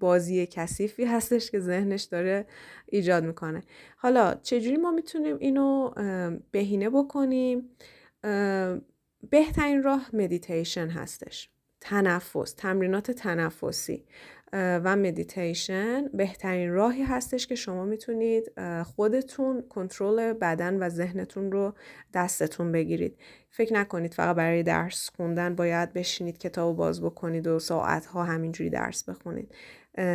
بازی 0.00 0.46
کثیفی 0.46 1.04
هستش 1.04 1.50
که 1.50 1.60
ذهنش 1.60 2.02
داره 2.02 2.46
ایجاد 2.86 3.24
می‌کنه. 3.24 3.62
حالا 3.96 4.34
چجوری 4.42 4.76
ما 4.76 4.90
می‌تونیم 4.90 5.36
اینو 5.38 5.90
بهینه 6.50 6.90
بکنیم؟ 6.90 7.68
بهترین 9.30 9.82
راه 9.82 10.10
مدیتیشن 10.12 10.88
هستش. 10.88 11.50
تنفس 11.80 12.52
تمرینات 12.52 13.10
تنفسی. 13.10 14.04
و 14.52 14.96
مدیتیشن 14.96 16.08
بهترین 16.14 16.70
راهی 16.70 17.02
هستش 17.02 17.46
که 17.46 17.54
شما 17.54 17.84
می‌تونید 17.84 18.52
خودتون 18.82 19.62
کنترل 19.68 20.32
بدن 20.32 20.82
و 20.82 20.88
ذهنتون 20.88 21.52
رو 21.52 21.74
دستتون 22.14 22.72
بگیرید. 22.72 23.18
فکر 23.50 23.74
نکنید 23.74 24.14
فقط 24.14 24.36
برای 24.36 24.62
درس 24.62 25.10
خوندن 25.16 25.54
باید 25.54 25.92
بشینید 25.92 26.38
کتاب 26.38 26.76
باز 26.76 27.02
بکنید 27.02 27.46
و 27.46 27.58
ساعتها 27.58 28.24
همینجوری 28.24 28.70
درس 28.70 29.08
بخونید. 29.08 29.54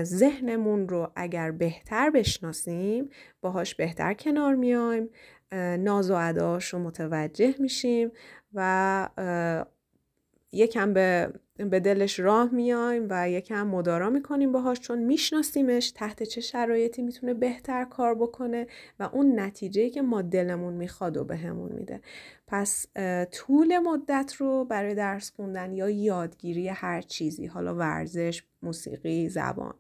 ذهنمون 0.03 0.89
رو 0.89 1.11
اگر 1.15 1.51
بهتر 1.51 2.09
بشناسیم 2.09 3.09
باهاش 3.41 3.75
بهتر 3.75 4.13
کنار 4.13 4.55
میایم 4.55 5.09
ناز 5.79 6.11
و 6.11 6.13
اداش 6.13 6.73
رو 6.73 6.79
متوجه 6.79 7.55
میشیم 7.59 8.11
و 8.53 9.09
یکم 10.55 10.93
به 10.93 11.33
به 11.57 11.79
دلش 11.79 12.19
راه 12.19 12.53
میایم 12.53 13.07
و 13.09 13.29
یکم 13.29 13.67
مدارا 13.67 14.09
می‌کنیم 14.09 14.51
باهاش 14.51 14.79
چون 14.79 14.99
میشناسیمش 14.99 15.91
تحت 15.91 16.23
چه 16.23 16.41
شرایطی 16.41 17.01
می‌تونه 17.01 17.33
بهتر 17.33 17.85
کار 17.85 18.15
بکنه 18.15 18.67
و 18.99 19.09
اون 19.13 19.39
نتیجه 19.39 19.89
که 19.89 20.01
ما 20.01 20.21
دلمون 20.21 20.73
می‌خواد 20.73 21.17
و 21.17 21.23
بهمون 21.23 21.71
میده. 21.71 22.01
پس 22.47 22.87
طول 23.31 23.79
مدت 23.79 24.33
رو 24.37 24.65
برای 24.65 24.95
درس 24.95 25.31
خوندن 25.35 25.73
یا 25.73 25.89
یادگیری 25.89 26.67
هر 26.67 27.01
چیزی 27.01 27.45
حالا 27.45 27.75
ورزش 27.75 28.43
موسیقی 28.61 29.29
زبان 29.29 29.73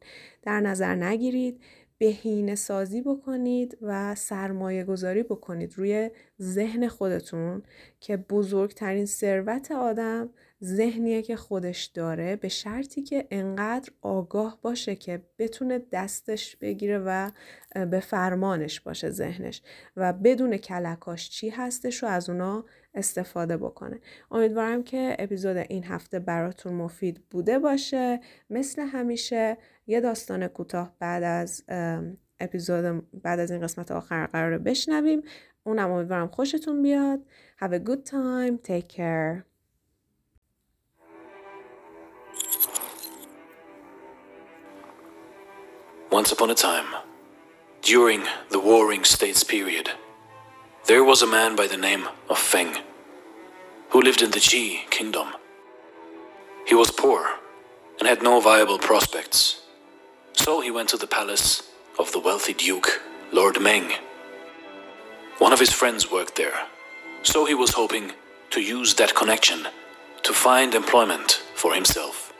در 0.43 0.59
نظر 0.59 0.95
نگیرید. 0.95 1.61
بهینه 1.97 2.55
سازی 2.55 3.01
بکنید 3.01 3.77
و 3.81 4.15
سرمایه 4.15 4.83
گذاری 4.83 5.23
بکنید 5.23 5.73
روی 5.77 6.09
ذهن 6.41 6.87
خودتون 6.87 7.63
که 7.99 8.17
بزرگترین 8.17 9.05
ثروت 9.05 9.71
آدم 9.71 10.29
ذهنیه 10.63 11.21
که 11.21 11.35
خودش 11.35 11.85
داره 11.85 12.35
به 12.35 12.47
شرطی 12.47 13.03
که 13.03 13.27
انقدر 13.31 13.89
آگاه 14.01 14.59
باشه 14.61 14.95
که 14.95 15.21
بتونه 15.39 15.81
دستش 15.91 16.55
بگیره 16.55 16.99
و 16.99 17.31
به 17.91 17.99
فرمانش 17.99 18.79
باشه 18.79 19.09
ذهنش 19.09 19.61
و 19.95 20.13
بدون 20.13 20.57
کلکاش 20.57 21.29
چی 21.29 21.49
هستش 21.49 22.03
رو 22.03 22.09
از 22.09 22.29
اونا 22.29 22.65
استفاده 22.93 23.57
بکنه. 23.57 23.99
امیدوارم 24.31 24.83
که 24.83 25.15
اپیزود 25.19 25.57
این 25.57 25.83
هفته 25.83 26.19
براتون 26.19 26.73
مفید 26.73 27.29
بوده 27.29 27.59
باشه. 27.59 28.19
مثل 28.49 28.81
همیشه 28.81 29.57
یه 29.87 30.01
داستان 30.01 30.47
کوتاه 30.47 30.95
بعد 30.99 31.23
از 31.23 31.63
اپیزود 32.39 33.07
بعد 33.21 33.39
از 33.39 33.51
این 33.51 33.61
قسمت 33.61 33.91
آخر 33.91 34.25
قرار 34.25 34.57
بشنویم. 34.57 35.21
اونم 35.63 35.91
امیدوارم 35.91 36.27
خوشتون 36.27 36.81
بیاد. 36.81 37.19
Have 37.61 37.71
a 37.71 37.79
good 37.89 38.09
time. 38.09 38.67
Take 38.67 38.87
care. 38.97 39.54
Once 46.25 46.31
upon 46.31 46.49
a 46.49 46.55
time, 46.55 46.87
during 47.83 48.23
the 48.49 48.59
Warring 48.59 49.03
States 49.03 49.43
period, 49.43 49.91
there 50.87 51.03
was 51.03 51.21
a 51.21 51.27
man 51.27 51.55
by 51.55 51.67
the 51.67 51.77
name 51.77 52.07
of 52.31 52.39
Feng 52.39 52.77
who 53.89 54.01
lived 54.01 54.23
in 54.23 54.31
the 54.31 54.39
Qi 54.39 54.89
kingdom. 54.89 55.27
He 56.65 56.73
was 56.73 56.89
poor 56.89 57.29
and 57.99 58.07
had 58.07 58.23
no 58.23 58.39
viable 58.39 58.79
prospects, 58.79 59.61
so 60.33 60.61
he 60.61 60.71
went 60.71 60.89
to 60.89 60.97
the 60.97 61.05
palace 61.05 61.69
of 61.99 62.11
the 62.11 62.19
wealthy 62.19 62.53
duke, 62.53 63.03
Lord 63.31 63.61
Meng. 63.61 63.91
One 65.37 65.53
of 65.53 65.59
his 65.59 65.71
friends 65.71 66.11
worked 66.11 66.37
there, 66.37 66.59
so 67.21 67.45
he 67.45 67.53
was 67.53 67.75
hoping 67.75 68.13
to 68.49 68.61
use 68.61 68.95
that 68.95 69.13
connection 69.13 69.67
to 70.23 70.33
find 70.33 70.73
employment 70.73 71.43
for 71.53 71.75
himself. 71.75 72.33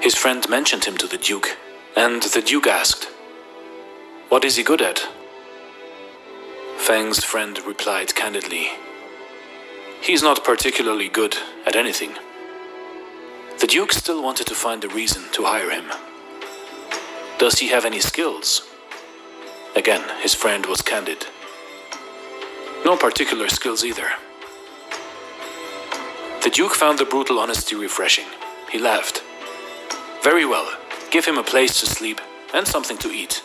His 0.00 0.14
friend 0.14 0.48
mentioned 0.48 0.84
him 0.84 0.96
to 0.98 1.08
the 1.08 1.18
Duke, 1.18 1.58
and 1.96 2.22
the 2.22 2.42
Duke 2.42 2.66
asked, 2.66 3.08
What 4.28 4.44
is 4.44 4.56
he 4.56 4.62
good 4.62 4.80
at? 4.80 5.06
Fang's 6.78 7.24
friend 7.24 7.58
replied 7.66 8.14
candidly, 8.14 8.68
He's 10.00 10.22
not 10.22 10.44
particularly 10.44 11.08
good 11.08 11.36
at 11.66 11.76
anything. 11.76 12.14
The 13.60 13.66
Duke 13.66 13.92
still 13.92 14.22
wanted 14.22 14.46
to 14.46 14.54
find 14.54 14.82
a 14.84 14.88
reason 14.88 15.22
to 15.32 15.44
hire 15.44 15.70
him. 15.70 15.84
Does 17.38 17.58
he 17.58 17.68
have 17.68 17.84
any 17.84 18.00
skills? 18.00 18.68
Again, 19.76 20.02
his 20.22 20.34
friend 20.34 20.64
was 20.66 20.80
candid. 20.80 21.26
No 22.84 22.96
particular 22.96 23.48
skills 23.48 23.84
either. 23.84 24.08
The 26.42 26.50
Duke 26.50 26.74
found 26.74 26.98
the 26.98 27.04
brutal 27.04 27.38
honesty 27.38 27.76
refreshing. 27.76 28.26
He 28.72 28.78
laughed. 28.78 29.22
Very 30.22 30.46
well, 30.46 30.79
give 31.10 31.24
him 31.24 31.38
a 31.38 31.42
place 31.42 31.80
to 31.80 31.86
sleep 31.86 32.20
and 32.54 32.66
something 32.66 32.96
to 32.98 33.08
eat. 33.08 33.42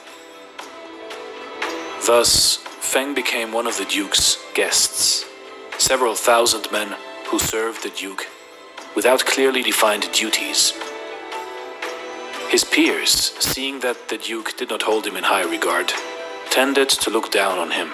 Thus, 2.06 2.58
Feng 2.58 3.16
became 3.16 3.52
one 3.52 3.68
of 3.68 3.78
the 3.78 3.86
Duke's 3.86 4.38
guests. 4.54 5.26
Several 5.78 6.16
thousand 6.16 6.72
men 6.72 6.96
who 7.28 7.40
served 7.40 7.84
the 7.84 7.90
Duke 7.90 8.28
without 8.96 9.26
clearly 9.26 9.64
defined 9.64 10.10
duties. 10.14 10.74
His 12.50 12.64
peers, 12.64 13.34
seeing 13.40 13.80
that 13.80 14.08
the 14.08 14.18
Duke 14.18 14.56
did 14.56 14.70
not 14.70 14.84
hold 14.84 15.06
him 15.06 15.18
in 15.18 15.24
high 15.24 15.44
regard, 15.44 15.92
tended 16.52 16.90
to 16.90 17.10
look 17.10 17.32
down 17.32 17.58
on 17.58 17.72
him. 17.72 17.90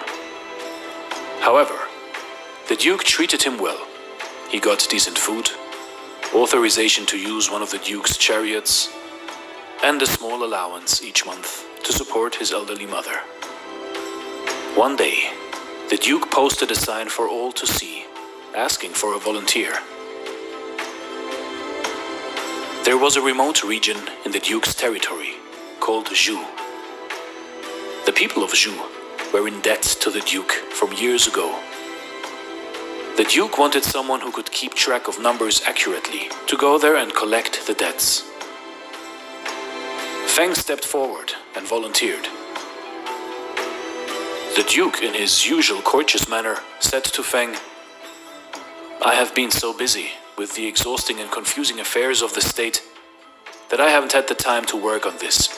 However, 1.39 1.79
the 2.67 2.75
Duke 2.75 3.03
treated 3.03 3.41
him 3.41 3.57
well. 3.57 3.87
He 4.49 4.59
got 4.59 4.85
decent 4.89 5.17
food, 5.17 5.49
authorization 6.35 7.05
to 7.07 7.17
use 7.17 7.49
one 7.49 7.61
of 7.61 7.71
the 7.71 7.79
Duke's 7.79 8.17
chariots, 8.17 8.89
and 9.83 10.01
a 10.01 10.05
small 10.05 10.43
allowance 10.43 11.01
each 11.01 11.25
month 11.25 11.65
to 11.83 11.91
support 11.91 12.35
his 12.35 12.51
elderly 12.51 12.85
mother. 12.85 13.17
One 14.75 14.95
day, 14.95 15.31
the 15.89 15.97
Duke 15.97 16.29
posted 16.29 16.69
a 16.71 16.75
sign 16.75 17.09
for 17.09 17.27
all 17.27 17.51
to 17.53 17.65
see, 17.65 18.05
asking 18.55 18.91
for 18.91 19.15
a 19.15 19.19
volunteer. 19.19 19.73
There 22.85 22.97
was 22.97 23.15
a 23.15 23.21
remote 23.21 23.63
region 23.63 23.97
in 24.23 24.31
the 24.31 24.39
Duke's 24.39 24.75
territory 24.75 25.33
called 25.79 26.07
Zhu. 26.07 26.37
The 28.05 28.13
people 28.13 28.43
of 28.43 28.51
Zhu 28.51 28.73
were 29.33 29.47
in 29.47 29.61
debt 29.61 29.83
to 30.01 30.11
the 30.11 30.21
Duke 30.21 30.51
from 30.51 30.93
years 30.93 31.27
ago. 31.27 31.59
The 33.17 33.25
Duke 33.25 33.57
wanted 33.57 33.83
someone 33.83 34.21
who 34.21 34.31
could 34.31 34.51
keep 34.51 34.75
track 34.75 35.07
of 35.07 35.19
numbers 35.19 35.61
accurately 35.65 36.29
to 36.47 36.55
go 36.55 36.77
there 36.77 36.95
and 36.95 37.13
collect 37.13 37.67
the 37.67 37.73
debts. 37.73 38.30
Feng 40.31 40.55
stepped 40.55 40.85
forward 40.85 41.33
and 41.57 41.67
volunteered. 41.67 42.23
The 44.55 44.65
Duke, 44.65 45.03
in 45.03 45.13
his 45.13 45.45
usual 45.45 45.81
courteous 45.81 46.29
manner, 46.29 46.55
said 46.79 47.03
to 47.03 47.21
Feng, 47.21 47.57
I 49.05 49.15
have 49.15 49.35
been 49.35 49.51
so 49.51 49.77
busy 49.77 50.11
with 50.37 50.55
the 50.55 50.67
exhausting 50.67 51.19
and 51.19 51.29
confusing 51.29 51.81
affairs 51.81 52.21
of 52.21 52.33
the 52.33 52.39
state 52.39 52.81
that 53.69 53.81
I 53.81 53.89
haven't 53.89 54.13
had 54.13 54.29
the 54.29 54.33
time 54.33 54.63
to 54.67 54.77
work 54.77 55.05
on 55.05 55.17
this. 55.17 55.49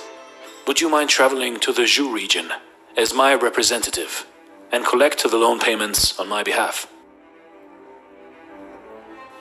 Would 0.66 0.82
you 0.82 0.90
mind 0.90 1.12
traveling 1.12 1.60
to 1.60 1.72
the 1.72 1.84
Zhu 1.84 2.12
region 2.12 2.50
as 2.98 3.14
my 3.14 3.36
representative 3.36 4.26
and 4.72 4.84
collect 4.84 5.22
the 5.22 5.38
loan 5.38 5.60
payments 5.60 6.20
on 6.20 6.28
my 6.28 6.42
behalf? 6.42 6.88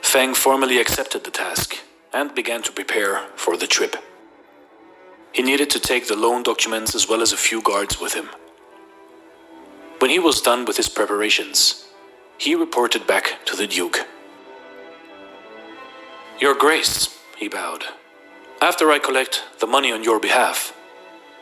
Feng 0.03 0.35
formally 0.35 0.79
accepted 0.79 1.23
the 1.23 1.31
task 1.31 1.79
and 2.13 2.35
began 2.35 2.61
to 2.61 2.71
prepare 2.71 3.25
for 3.35 3.57
the 3.57 3.65
trip. 3.65 3.95
He 5.33 5.41
needed 5.41 5.71
to 5.71 5.79
take 5.79 6.07
the 6.07 6.15
loan 6.15 6.43
documents 6.43 6.93
as 6.93 7.09
well 7.09 7.21
as 7.21 7.33
a 7.33 7.37
few 7.37 7.61
guards 7.61 7.99
with 7.99 8.13
him. 8.13 8.29
When 9.97 10.11
he 10.11 10.19
was 10.19 10.41
done 10.41 10.65
with 10.65 10.77
his 10.77 10.89
preparations, 10.89 11.87
he 12.37 12.53
reported 12.53 13.07
back 13.07 13.39
to 13.45 13.55
the 13.55 13.65
Duke. 13.65 14.05
Your 16.39 16.53
Grace, 16.53 17.19
he 17.37 17.47
bowed, 17.47 17.85
after 18.61 18.91
I 18.91 18.99
collect 18.99 19.43
the 19.59 19.67
money 19.67 19.91
on 19.91 20.03
your 20.03 20.19
behalf, 20.19 20.75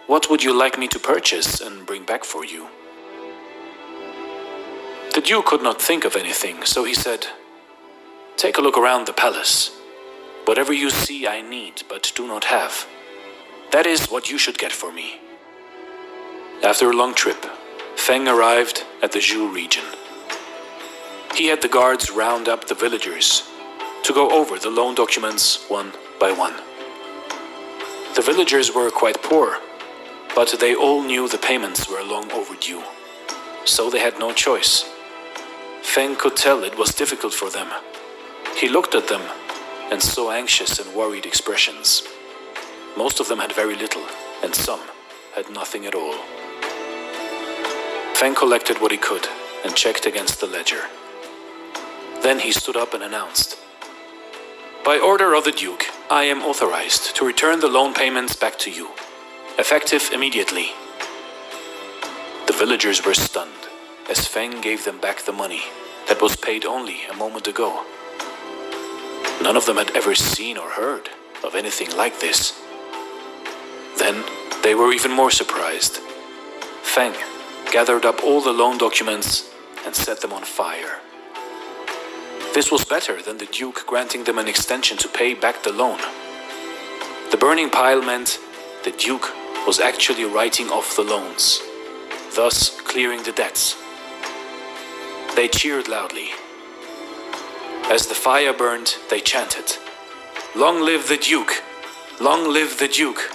what 0.08 0.30
would 0.30 0.44
you 0.44 0.54
like 0.58 0.78
me 0.78 0.88
to 0.88 1.00
purchase 1.00 1.60
and 1.60 1.86
bring 1.86 2.06
back 2.06 2.24
for 2.24 2.46
you? 2.46 2.68
The 5.14 5.22
Duke 5.22 5.48
could 5.48 5.62
not 5.62 5.82
think 5.82 6.06
of 6.06 6.16
anything, 6.16 6.64
so 6.64 6.86
he 6.86 6.94
said, 6.94 7.28
Take 8.38 8.58
a 8.58 8.62
look 8.62 8.78
around 8.78 9.06
the 9.06 9.14
palace. 9.14 9.72
Whatever 10.46 10.72
you 10.72 10.89
see 10.89 11.28
I 11.28 11.42
need 11.42 11.84
but 11.89 12.12
do 12.16 12.26
not 12.28 12.46
have, 12.46 12.88
That 13.72 13.86
is 13.86 14.08
what 14.08 14.30
you 14.30 14.38
should 14.38 14.58
get 14.58 14.74
for 14.74 14.92
me. 14.92 15.22
After 16.62 16.90
a 16.90 16.94
long 16.94 17.14
trip, 17.14 17.46
Feng 17.96 18.28
arrived 18.28 18.84
at 19.02 19.14
the 19.14 19.20
Zhu 19.20 19.54
region. 19.54 19.86
He 21.36 21.48
had 21.48 21.62
the 21.62 21.70
guards 21.70 22.12
round 22.12 22.50
up 22.50 22.68
the 22.68 22.76
villagers 22.76 23.50
to 24.04 24.14
go 24.14 24.30
over 24.30 24.60
the 24.60 24.70
loan 24.70 24.96
documents 24.96 25.64
one 25.70 25.94
by 26.20 26.34
one. 26.34 26.56
The 28.16 28.22
villagers 28.22 28.76
were 28.76 28.92
quite 28.92 29.24
poor, 29.24 29.58
but 30.36 30.54
they 30.60 30.76
all 30.76 31.02
knew 31.02 31.30
the 31.30 31.38
payments 31.38 31.90
were 31.90 32.04
long 32.04 32.30
overdue, 32.34 32.84
so 33.64 33.90
they 33.90 34.00
had 34.00 34.20
no 34.20 34.34
choice. 34.34 34.84
Feng 35.82 36.18
could 36.18 36.36
tell 36.36 36.66
it 36.66 36.78
was 36.78 36.94
difficult 36.94 37.34
for 37.34 37.50
them. 37.50 37.70
He 38.58 38.68
looked 38.68 38.96
at 38.96 39.08
them 39.08 39.22
and 39.90 40.02
saw 40.02 40.32
anxious 40.32 40.78
and 40.78 40.94
worried 40.94 41.26
expressions. 41.26 42.04
Most 42.98 43.20
of 43.20 43.28
them 43.28 43.39
had 43.39 43.54
very 43.54 43.76
little, 43.76 44.06
and 44.44 44.54
some 44.54 44.82
had 45.36 45.50
nothing 45.50 45.86
at 45.86 45.96
all. 45.96 46.16
Feng 48.16 48.36
collected 48.36 48.82
what 48.82 48.92
he 48.92 48.98
could 48.98 49.28
and 49.64 49.76
checked 49.76 50.06
against 50.06 50.39
the 50.39 50.48
ledger. 50.48 50.84
Then 52.22 52.39
he 52.39 52.52
stood 52.52 52.76
up 52.76 52.94
and 52.94 53.02
announced 53.04 53.58
By 54.86 55.00
order 55.00 55.34
of 55.34 55.44
the 55.44 55.52
Duke, 55.52 55.86
I 56.10 56.24
am 56.26 56.42
authorized 56.42 57.16
to 57.16 57.26
return 57.26 57.60
the 57.60 57.68
loan 57.68 57.94
payments 57.94 58.36
back 58.36 58.60
to 58.60 58.72
you, 58.72 58.89
effective 59.58 60.10
immediately. 60.14 60.72
The 62.48 62.54
villagers 62.54 63.06
were 63.06 63.14
stunned 63.14 63.68
as 64.10 64.28
Feng 64.28 64.62
gave 64.62 64.84
them 64.84 65.00
back 65.00 65.22
the 65.22 65.32
money 65.32 65.64
that 66.08 66.22
was 66.22 66.36
paid 66.36 66.66
only 66.66 67.06
a 67.10 67.16
moment 67.16 67.48
ago. 67.48 67.86
None 69.42 69.56
of 69.58 69.66
them 69.66 69.78
had 69.78 69.96
ever 69.96 70.14
seen 70.14 70.58
or 70.58 70.70
heard 70.70 71.10
of 71.44 71.56
anything 71.56 71.96
like 71.96 72.20
this. 72.20 72.60
Then 74.02 74.24
they 74.64 74.74
were 74.74 74.91
even 74.91 75.12
more 75.12 75.30
surprised. 75.30 75.97
Feng 76.82 77.14
gathered 77.72 78.04
up 78.04 78.24
all 78.24 78.41
the 78.41 78.52
loan 78.52 78.80
documents 78.80 79.47
and 79.86 79.95
set 79.95 80.22
them 80.22 80.34
on 80.34 80.43
fire. 80.43 80.99
This 82.56 82.72
was 82.72 82.84
better 82.84 83.22
than 83.22 83.38
the 83.38 83.45
Duke 83.45 83.86
granting 83.86 84.24
them 84.24 84.39
an 84.39 84.47
extension 84.47 84.97
to 84.97 85.08
pay 85.08 85.36
back 85.36 85.62
the 85.62 85.72
loan. 85.72 85.99
The 87.30 87.38
burning 87.38 87.70
pile 87.70 88.02
meant 88.02 88.39
the 88.84 88.91
Duke 88.91 89.30
was 89.68 89.80
actually 89.80 90.26
writing 90.26 90.70
off 90.70 90.95
the 90.95 91.04
loans, 91.04 91.62
thus 92.36 92.82
clearing 92.82 93.22
the 93.22 93.32
debts. 93.32 93.78
They 95.36 95.47
cheered 95.47 95.88
loudly. 95.88 96.30
As 97.95 98.08
the 98.08 98.16
fire 98.16 98.52
burned, 98.52 98.95
they 99.12 99.22
chanted, 99.22 99.78
Long 100.56 100.82
live 100.82 101.08
the 101.08 101.18
Duke! 101.18 101.62
Long 102.20 102.52
live 102.52 102.80
the 102.80 102.88
Duke! 102.88 103.32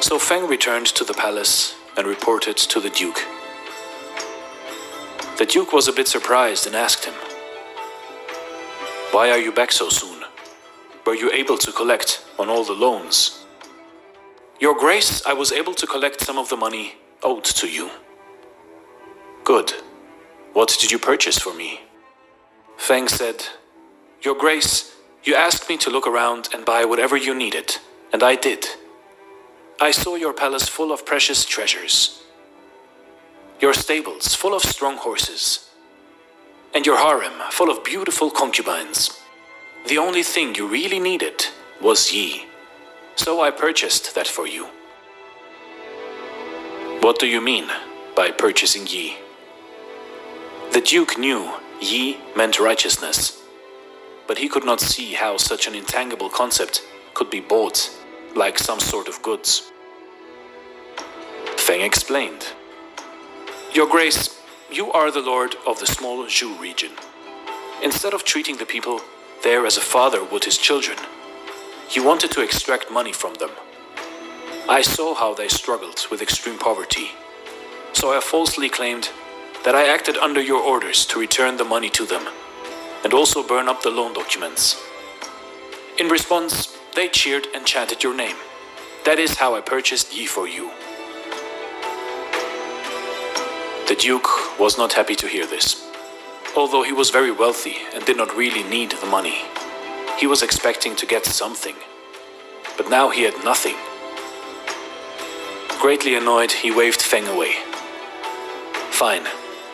So 0.00 0.18
Feng 0.18 0.48
returned 0.48 0.86
to 0.86 1.04
the 1.04 1.12
palace 1.12 1.74
and 1.96 2.06
reported 2.06 2.56
to 2.56 2.80
the 2.80 2.88
Duke. 2.88 3.20
The 5.36 5.44
Duke 5.44 5.74
was 5.74 5.88
a 5.88 5.92
bit 5.92 6.08
surprised 6.08 6.66
and 6.66 6.74
asked 6.74 7.04
him, 7.04 7.14
Why 9.12 9.30
are 9.30 9.38
you 9.38 9.52
back 9.52 9.70
so 9.72 9.90
soon? 9.90 10.24
Were 11.04 11.14
you 11.14 11.30
able 11.32 11.58
to 11.58 11.70
collect 11.70 12.24
on 12.38 12.48
all 12.48 12.64
the 12.64 12.72
loans? 12.72 13.44
Your 14.58 14.74
Grace, 14.74 15.24
I 15.26 15.34
was 15.34 15.52
able 15.52 15.74
to 15.74 15.86
collect 15.86 16.22
some 16.22 16.38
of 16.38 16.48
the 16.48 16.56
money 16.56 16.94
owed 17.22 17.44
to 17.44 17.68
you. 17.68 17.90
Good. 19.44 19.72
What 20.54 20.76
did 20.80 20.90
you 20.90 20.98
purchase 20.98 21.38
for 21.38 21.54
me? 21.54 21.80
Feng 22.78 23.06
said, 23.06 23.44
Your 24.22 24.34
Grace, 24.34 24.96
you 25.24 25.34
asked 25.34 25.68
me 25.68 25.76
to 25.76 25.90
look 25.90 26.06
around 26.06 26.48
and 26.54 26.64
buy 26.64 26.86
whatever 26.86 27.18
you 27.18 27.34
needed, 27.34 27.76
and 28.14 28.22
I 28.22 28.36
did. 28.36 28.66
I 29.82 29.92
saw 29.92 30.14
your 30.14 30.34
palace 30.34 30.68
full 30.68 30.92
of 30.92 31.06
precious 31.06 31.46
treasures, 31.46 32.22
your 33.60 33.72
stables 33.72 34.34
full 34.34 34.54
of 34.54 34.60
strong 34.62 34.98
horses, 34.98 35.70
and 36.74 36.84
your 36.84 36.98
harem 36.98 37.32
full 37.50 37.70
of 37.70 37.82
beautiful 37.82 38.30
concubines. 38.30 39.18
The 39.88 39.96
only 39.96 40.22
thing 40.22 40.54
you 40.54 40.68
really 40.68 40.98
needed 40.98 41.46
was 41.80 42.12
Yi, 42.12 42.44
so 43.16 43.40
I 43.40 43.50
purchased 43.50 44.14
that 44.14 44.28
for 44.28 44.46
you. 44.46 44.66
What 47.00 47.18
do 47.18 47.26
you 47.26 47.40
mean 47.40 47.70
by 48.14 48.32
purchasing 48.32 48.86
Yi? 48.86 49.16
The 50.72 50.82
Duke 50.82 51.16
knew 51.16 51.54
Yi 51.80 52.18
meant 52.36 52.60
righteousness, 52.60 53.42
but 54.28 54.36
he 54.36 54.48
could 54.50 54.66
not 54.66 54.82
see 54.82 55.14
how 55.14 55.38
such 55.38 55.66
an 55.66 55.74
intangible 55.74 56.28
concept 56.28 56.82
could 57.14 57.30
be 57.30 57.40
bought 57.40 57.90
like 58.36 58.58
some 58.58 58.80
sort 58.80 59.08
of 59.08 59.22
goods. 59.22 59.70
Feng 61.56 61.80
explained. 61.80 62.46
Your 63.72 63.88
Grace, 63.88 64.40
you 64.70 64.90
are 64.92 65.10
the 65.10 65.20
lord 65.20 65.54
of 65.66 65.78
the 65.78 65.86
small 65.86 66.24
Zhu 66.24 66.58
region. 66.60 66.92
Instead 67.82 68.14
of 68.14 68.24
treating 68.24 68.56
the 68.56 68.66
people 68.66 69.00
there 69.42 69.66
as 69.66 69.76
a 69.76 69.80
father 69.80 70.22
would 70.24 70.44
his 70.44 70.58
children, 70.58 70.98
you 71.92 72.04
wanted 72.04 72.30
to 72.32 72.42
extract 72.42 72.90
money 72.90 73.12
from 73.12 73.34
them. 73.34 73.50
I 74.68 74.82
saw 74.82 75.14
how 75.14 75.34
they 75.34 75.48
struggled 75.48 76.06
with 76.10 76.22
extreme 76.22 76.58
poverty, 76.58 77.10
so 77.92 78.16
I 78.16 78.20
falsely 78.20 78.68
claimed 78.68 79.10
that 79.64 79.74
I 79.74 79.88
acted 79.88 80.16
under 80.16 80.40
your 80.40 80.62
orders 80.62 81.04
to 81.06 81.18
return 81.18 81.56
the 81.56 81.64
money 81.64 81.90
to 81.90 82.06
them 82.06 82.26
and 83.04 83.12
also 83.12 83.46
burn 83.46 83.68
up 83.68 83.82
the 83.82 83.90
loan 83.90 84.12
documents. 84.12 84.80
In 85.98 86.08
response, 86.08 86.76
they 86.94 87.08
cheered 87.08 87.46
and 87.54 87.66
chanted 87.66 88.02
your 88.02 88.14
name. 88.14 88.36
That 89.04 89.18
is 89.18 89.36
how 89.36 89.54
I 89.54 89.60
purchased 89.60 90.14
Yi 90.14 90.26
for 90.26 90.48
you. 90.48 90.70
The 93.88 93.96
Duke 93.96 94.58
was 94.58 94.76
not 94.76 94.92
happy 94.92 95.14
to 95.16 95.26
hear 95.26 95.46
this. 95.46 95.86
Although 96.56 96.82
he 96.82 96.92
was 96.92 97.10
very 97.10 97.30
wealthy 97.30 97.76
and 97.94 98.04
did 98.04 98.16
not 98.16 98.36
really 98.36 98.62
need 98.62 98.92
the 98.92 99.06
money, 99.06 99.42
he 100.18 100.26
was 100.26 100.42
expecting 100.42 100.96
to 100.96 101.06
get 101.06 101.24
something. 101.24 101.76
But 102.76 102.90
now 102.90 103.10
he 103.10 103.22
had 103.22 103.44
nothing. 103.44 103.76
Greatly 105.80 106.14
annoyed, 106.14 106.52
he 106.52 106.70
waved 106.70 107.00
Feng 107.00 107.26
away. 107.26 107.54
Fine, 108.90 109.24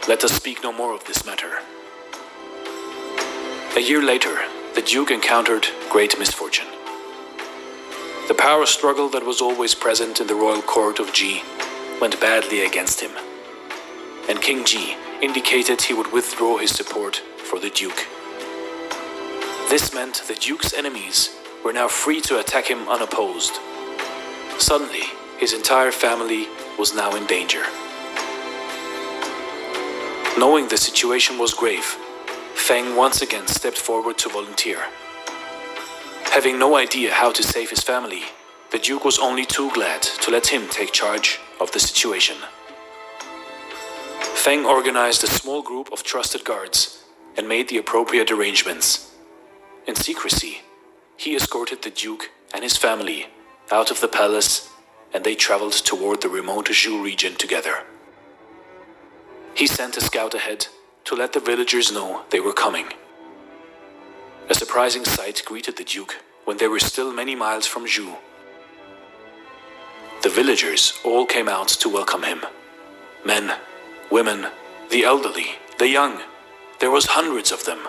let 0.06 0.22
us 0.22 0.32
speak 0.32 0.62
no 0.62 0.72
more 0.72 0.94
of 0.94 1.04
this 1.04 1.26
matter. 1.26 1.58
A 3.76 3.80
year 3.80 4.02
later, 4.02 4.38
the 4.74 4.82
Duke 4.82 5.10
encountered 5.10 5.66
great 5.90 6.18
misfortune. 6.18 6.75
The 8.28 8.34
power 8.34 8.66
struggle 8.66 9.08
that 9.10 9.24
was 9.24 9.40
always 9.40 9.76
present 9.76 10.20
in 10.20 10.26
the 10.26 10.34
royal 10.34 10.60
court 10.60 10.98
of 10.98 11.12
Ji 11.12 11.42
went 12.00 12.20
badly 12.20 12.66
against 12.66 13.00
him, 13.00 13.12
and 14.28 14.42
King 14.42 14.64
Ji 14.64 14.96
indicated 15.22 15.80
he 15.80 15.94
would 15.94 16.12
withdraw 16.12 16.58
his 16.58 16.72
support 16.72 17.22
for 17.38 17.60
the 17.60 17.70
Duke. 17.70 18.04
This 19.70 19.94
meant 19.94 20.24
the 20.26 20.34
Duke's 20.34 20.74
enemies 20.74 21.36
were 21.64 21.72
now 21.72 21.86
free 21.86 22.20
to 22.22 22.40
attack 22.40 22.66
him 22.66 22.88
unopposed. 22.88 23.60
Suddenly, 24.58 25.04
his 25.38 25.52
entire 25.52 25.92
family 25.92 26.48
was 26.80 26.96
now 26.96 27.14
in 27.14 27.26
danger. 27.26 27.62
Knowing 30.36 30.66
the 30.66 30.76
situation 30.76 31.38
was 31.38 31.54
grave, 31.54 31.96
Feng 32.54 32.96
once 32.96 33.22
again 33.22 33.46
stepped 33.46 33.78
forward 33.78 34.18
to 34.18 34.28
volunteer. 34.28 34.82
Having 36.32 36.58
no 36.58 36.76
idea 36.76 37.12
how 37.12 37.32
to 37.32 37.42
save 37.42 37.70
his 37.70 37.82
family, 37.82 38.22
the 38.70 38.78
Duke 38.78 39.04
was 39.04 39.18
only 39.18 39.46
too 39.46 39.70
glad 39.72 40.02
to 40.02 40.30
let 40.30 40.48
him 40.48 40.68
take 40.68 40.92
charge 40.92 41.40
of 41.60 41.72
the 41.72 41.80
situation. 41.80 42.36
Feng 44.20 44.64
organized 44.64 45.24
a 45.24 45.28
small 45.28 45.62
group 45.62 45.90
of 45.92 46.02
trusted 46.02 46.44
guards 46.44 47.02
and 47.36 47.48
made 47.48 47.68
the 47.68 47.78
appropriate 47.78 48.30
arrangements. 48.30 49.14
In 49.86 49.94
secrecy, 49.94 50.58
he 51.16 51.34
escorted 51.34 51.82
the 51.82 51.90
Duke 51.90 52.30
and 52.52 52.62
his 52.62 52.76
family 52.76 53.26
out 53.72 53.90
of 53.90 54.00
the 54.00 54.08
palace 54.08 54.70
and 55.12 55.24
they 55.24 55.34
traveled 55.34 55.72
toward 55.72 56.20
the 56.20 56.28
remote 56.28 56.66
Zhu 56.66 57.02
region 57.02 57.34
together. 57.36 57.84
He 59.54 59.66
sent 59.66 59.96
a 59.96 60.00
scout 60.02 60.34
ahead 60.34 60.66
to 61.04 61.14
let 61.14 61.32
the 61.32 61.40
villagers 61.40 61.90
know 61.90 62.24
they 62.30 62.40
were 62.40 62.52
coming. 62.52 62.88
A 64.48 64.54
surprising 64.54 65.04
sight 65.04 65.42
greeted 65.44 65.76
the 65.76 65.82
Duke 65.82 66.22
when 66.44 66.58
they 66.58 66.68
were 66.68 66.78
still 66.78 67.12
many 67.12 67.34
miles 67.34 67.66
from 67.66 67.84
Zhu. 67.84 68.14
The 70.22 70.28
villagers 70.28 70.92
all 71.04 71.26
came 71.26 71.48
out 71.48 71.66
to 71.68 71.88
welcome 71.88 72.22
him. 72.22 72.42
Men, 73.24 73.58
women, 74.08 74.46
the 74.88 75.02
elderly, 75.02 75.56
the 75.78 75.88
young. 75.88 76.20
There 76.78 76.92
was 76.92 77.06
hundreds 77.06 77.50
of 77.50 77.64
them. 77.64 77.80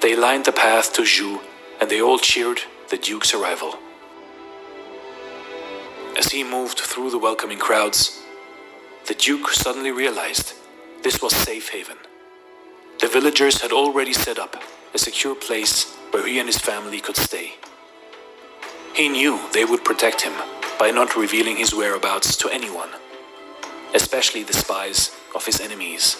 They 0.00 0.16
lined 0.16 0.46
the 0.46 0.52
path 0.52 0.94
to 0.94 1.02
Zhu 1.02 1.40
and 1.80 1.90
they 1.90 2.00
all 2.00 2.18
cheered 2.18 2.62
the 2.88 2.96
Duke's 2.96 3.34
arrival. 3.34 3.74
As 6.16 6.28
he 6.28 6.44
moved 6.44 6.78
through 6.78 7.10
the 7.10 7.18
welcoming 7.18 7.58
crowds, 7.58 8.22
the 9.06 9.14
Duke 9.14 9.50
suddenly 9.50 9.90
realized 9.90 10.54
this 11.02 11.20
was 11.20 11.34
safe 11.36 11.68
haven. 11.68 11.98
The 13.00 13.08
villagers 13.08 13.60
had 13.60 13.72
already 13.72 14.14
set 14.14 14.38
up 14.38 14.56
a 14.94 14.98
secure 14.98 15.34
place 15.34 15.94
where 16.10 16.26
he 16.26 16.38
and 16.38 16.48
his 16.48 16.58
family 16.58 17.00
could 17.00 17.16
stay. 17.16 17.54
He 18.94 19.08
knew 19.08 19.38
they 19.52 19.64
would 19.64 19.84
protect 19.84 20.22
him 20.22 20.32
by 20.78 20.90
not 20.90 21.16
revealing 21.16 21.56
his 21.56 21.74
whereabouts 21.74 22.36
to 22.36 22.48
anyone, 22.48 22.90
especially 23.94 24.42
the 24.42 24.52
spies 24.52 25.10
of 25.34 25.44
his 25.46 25.60
enemies. 25.60 26.16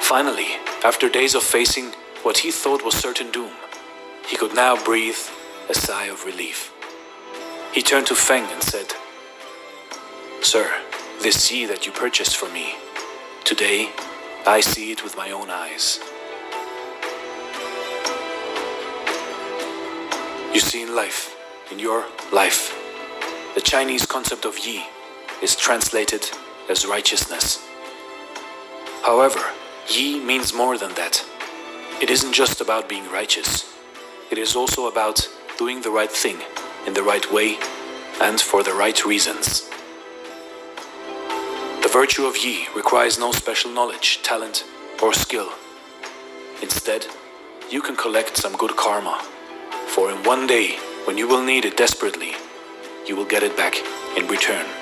Finally, 0.00 0.48
after 0.84 1.08
days 1.08 1.34
of 1.34 1.42
facing 1.42 1.92
what 2.22 2.38
he 2.38 2.50
thought 2.50 2.84
was 2.84 2.94
certain 2.94 3.30
doom, 3.30 3.52
he 4.28 4.36
could 4.36 4.54
now 4.54 4.82
breathe 4.84 5.18
a 5.68 5.74
sigh 5.74 6.06
of 6.06 6.24
relief. 6.24 6.72
He 7.72 7.82
turned 7.82 8.06
to 8.08 8.14
Feng 8.14 8.44
and 8.52 8.62
said, 8.62 8.92
Sir, 10.42 10.70
this 11.22 11.42
sea 11.42 11.66
that 11.66 11.86
you 11.86 11.92
purchased 11.92 12.36
for 12.36 12.48
me, 12.52 12.74
today 13.44 13.90
I 14.46 14.60
see 14.60 14.92
it 14.92 15.02
with 15.02 15.16
my 15.16 15.30
own 15.30 15.50
eyes. 15.50 16.00
You 20.54 20.60
see, 20.60 20.82
in 20.82 20.94
life, 20.94 21.34
in 21.70 21.78
your 21.78 22.04
life, 22.30 22.76
the 23.54 23.62
Chinese 23.62 24.04
concept 24.04 24.44
of 24.44 24.58
yi 24.58 24.84
is 25.42 25.56
translated 25.56 26.28
as 26.68 26.86
righteousness. 26.86 27.66
However, 29.02 29.40
yi 29.88 30.20
means 30.20 30.52
more 30.52 30.76
than 30.76 30.92
that. 30.94 31.24
It 32.02 32.10
isn't 32.10 32.34
just 32.34 32.60
about 32.60 32.86
being 32.86 33.10
righteous, 33.10 33.64
it 34.30 34.36
is 34.36 34.54
also 34.54 34.88
about 34.88 35.26
doing 35.56 35.80
the 35.80 35.90
right 35.90 36.12
thing 36.12 36.36
in 36.86 36.92
the 36.92 37.02
right 37.02 37.32
way 37.32 37.56
and 38.20 38.38
for 38.38 38.62
the 38.62 38.74
right 38.74 39.04
reasons. 39.06 39.70
The 41.82 41.88
virtue 41.90 42.26
of 42.26 42.36
Yi 42.36 42.66
requires 42.76 43.18
no 43.18 43.32
special 43.32 43.70
knowledge, 43.70 44.22
talent, 44.22 44.64
or 45.02 45.14
skill. 45.14 45.48
Instead, 46.60 47.06
you 47.70 47.80
can 47.80 47.96
collect 47.96 48.36
some 48.36 48.54
good 48.56 48.76
karma, 48.76 49.20
for 49.92 50.10
in 50.10 50.22
one 50.22 50.46
day, 50.46 50.78
when 51.04 51.18
you 51.18 51.28
will 51.28 51.42
need 51.42 51.66
it 51.66 51.76
desperately, 51.76 52.32
you 53.06 53.14
will 53.14 53.26
get 53.26 53.42
it 53.42 53.54
back 53.58 53.76
in 54.16 54.26
return. 54.26 54.81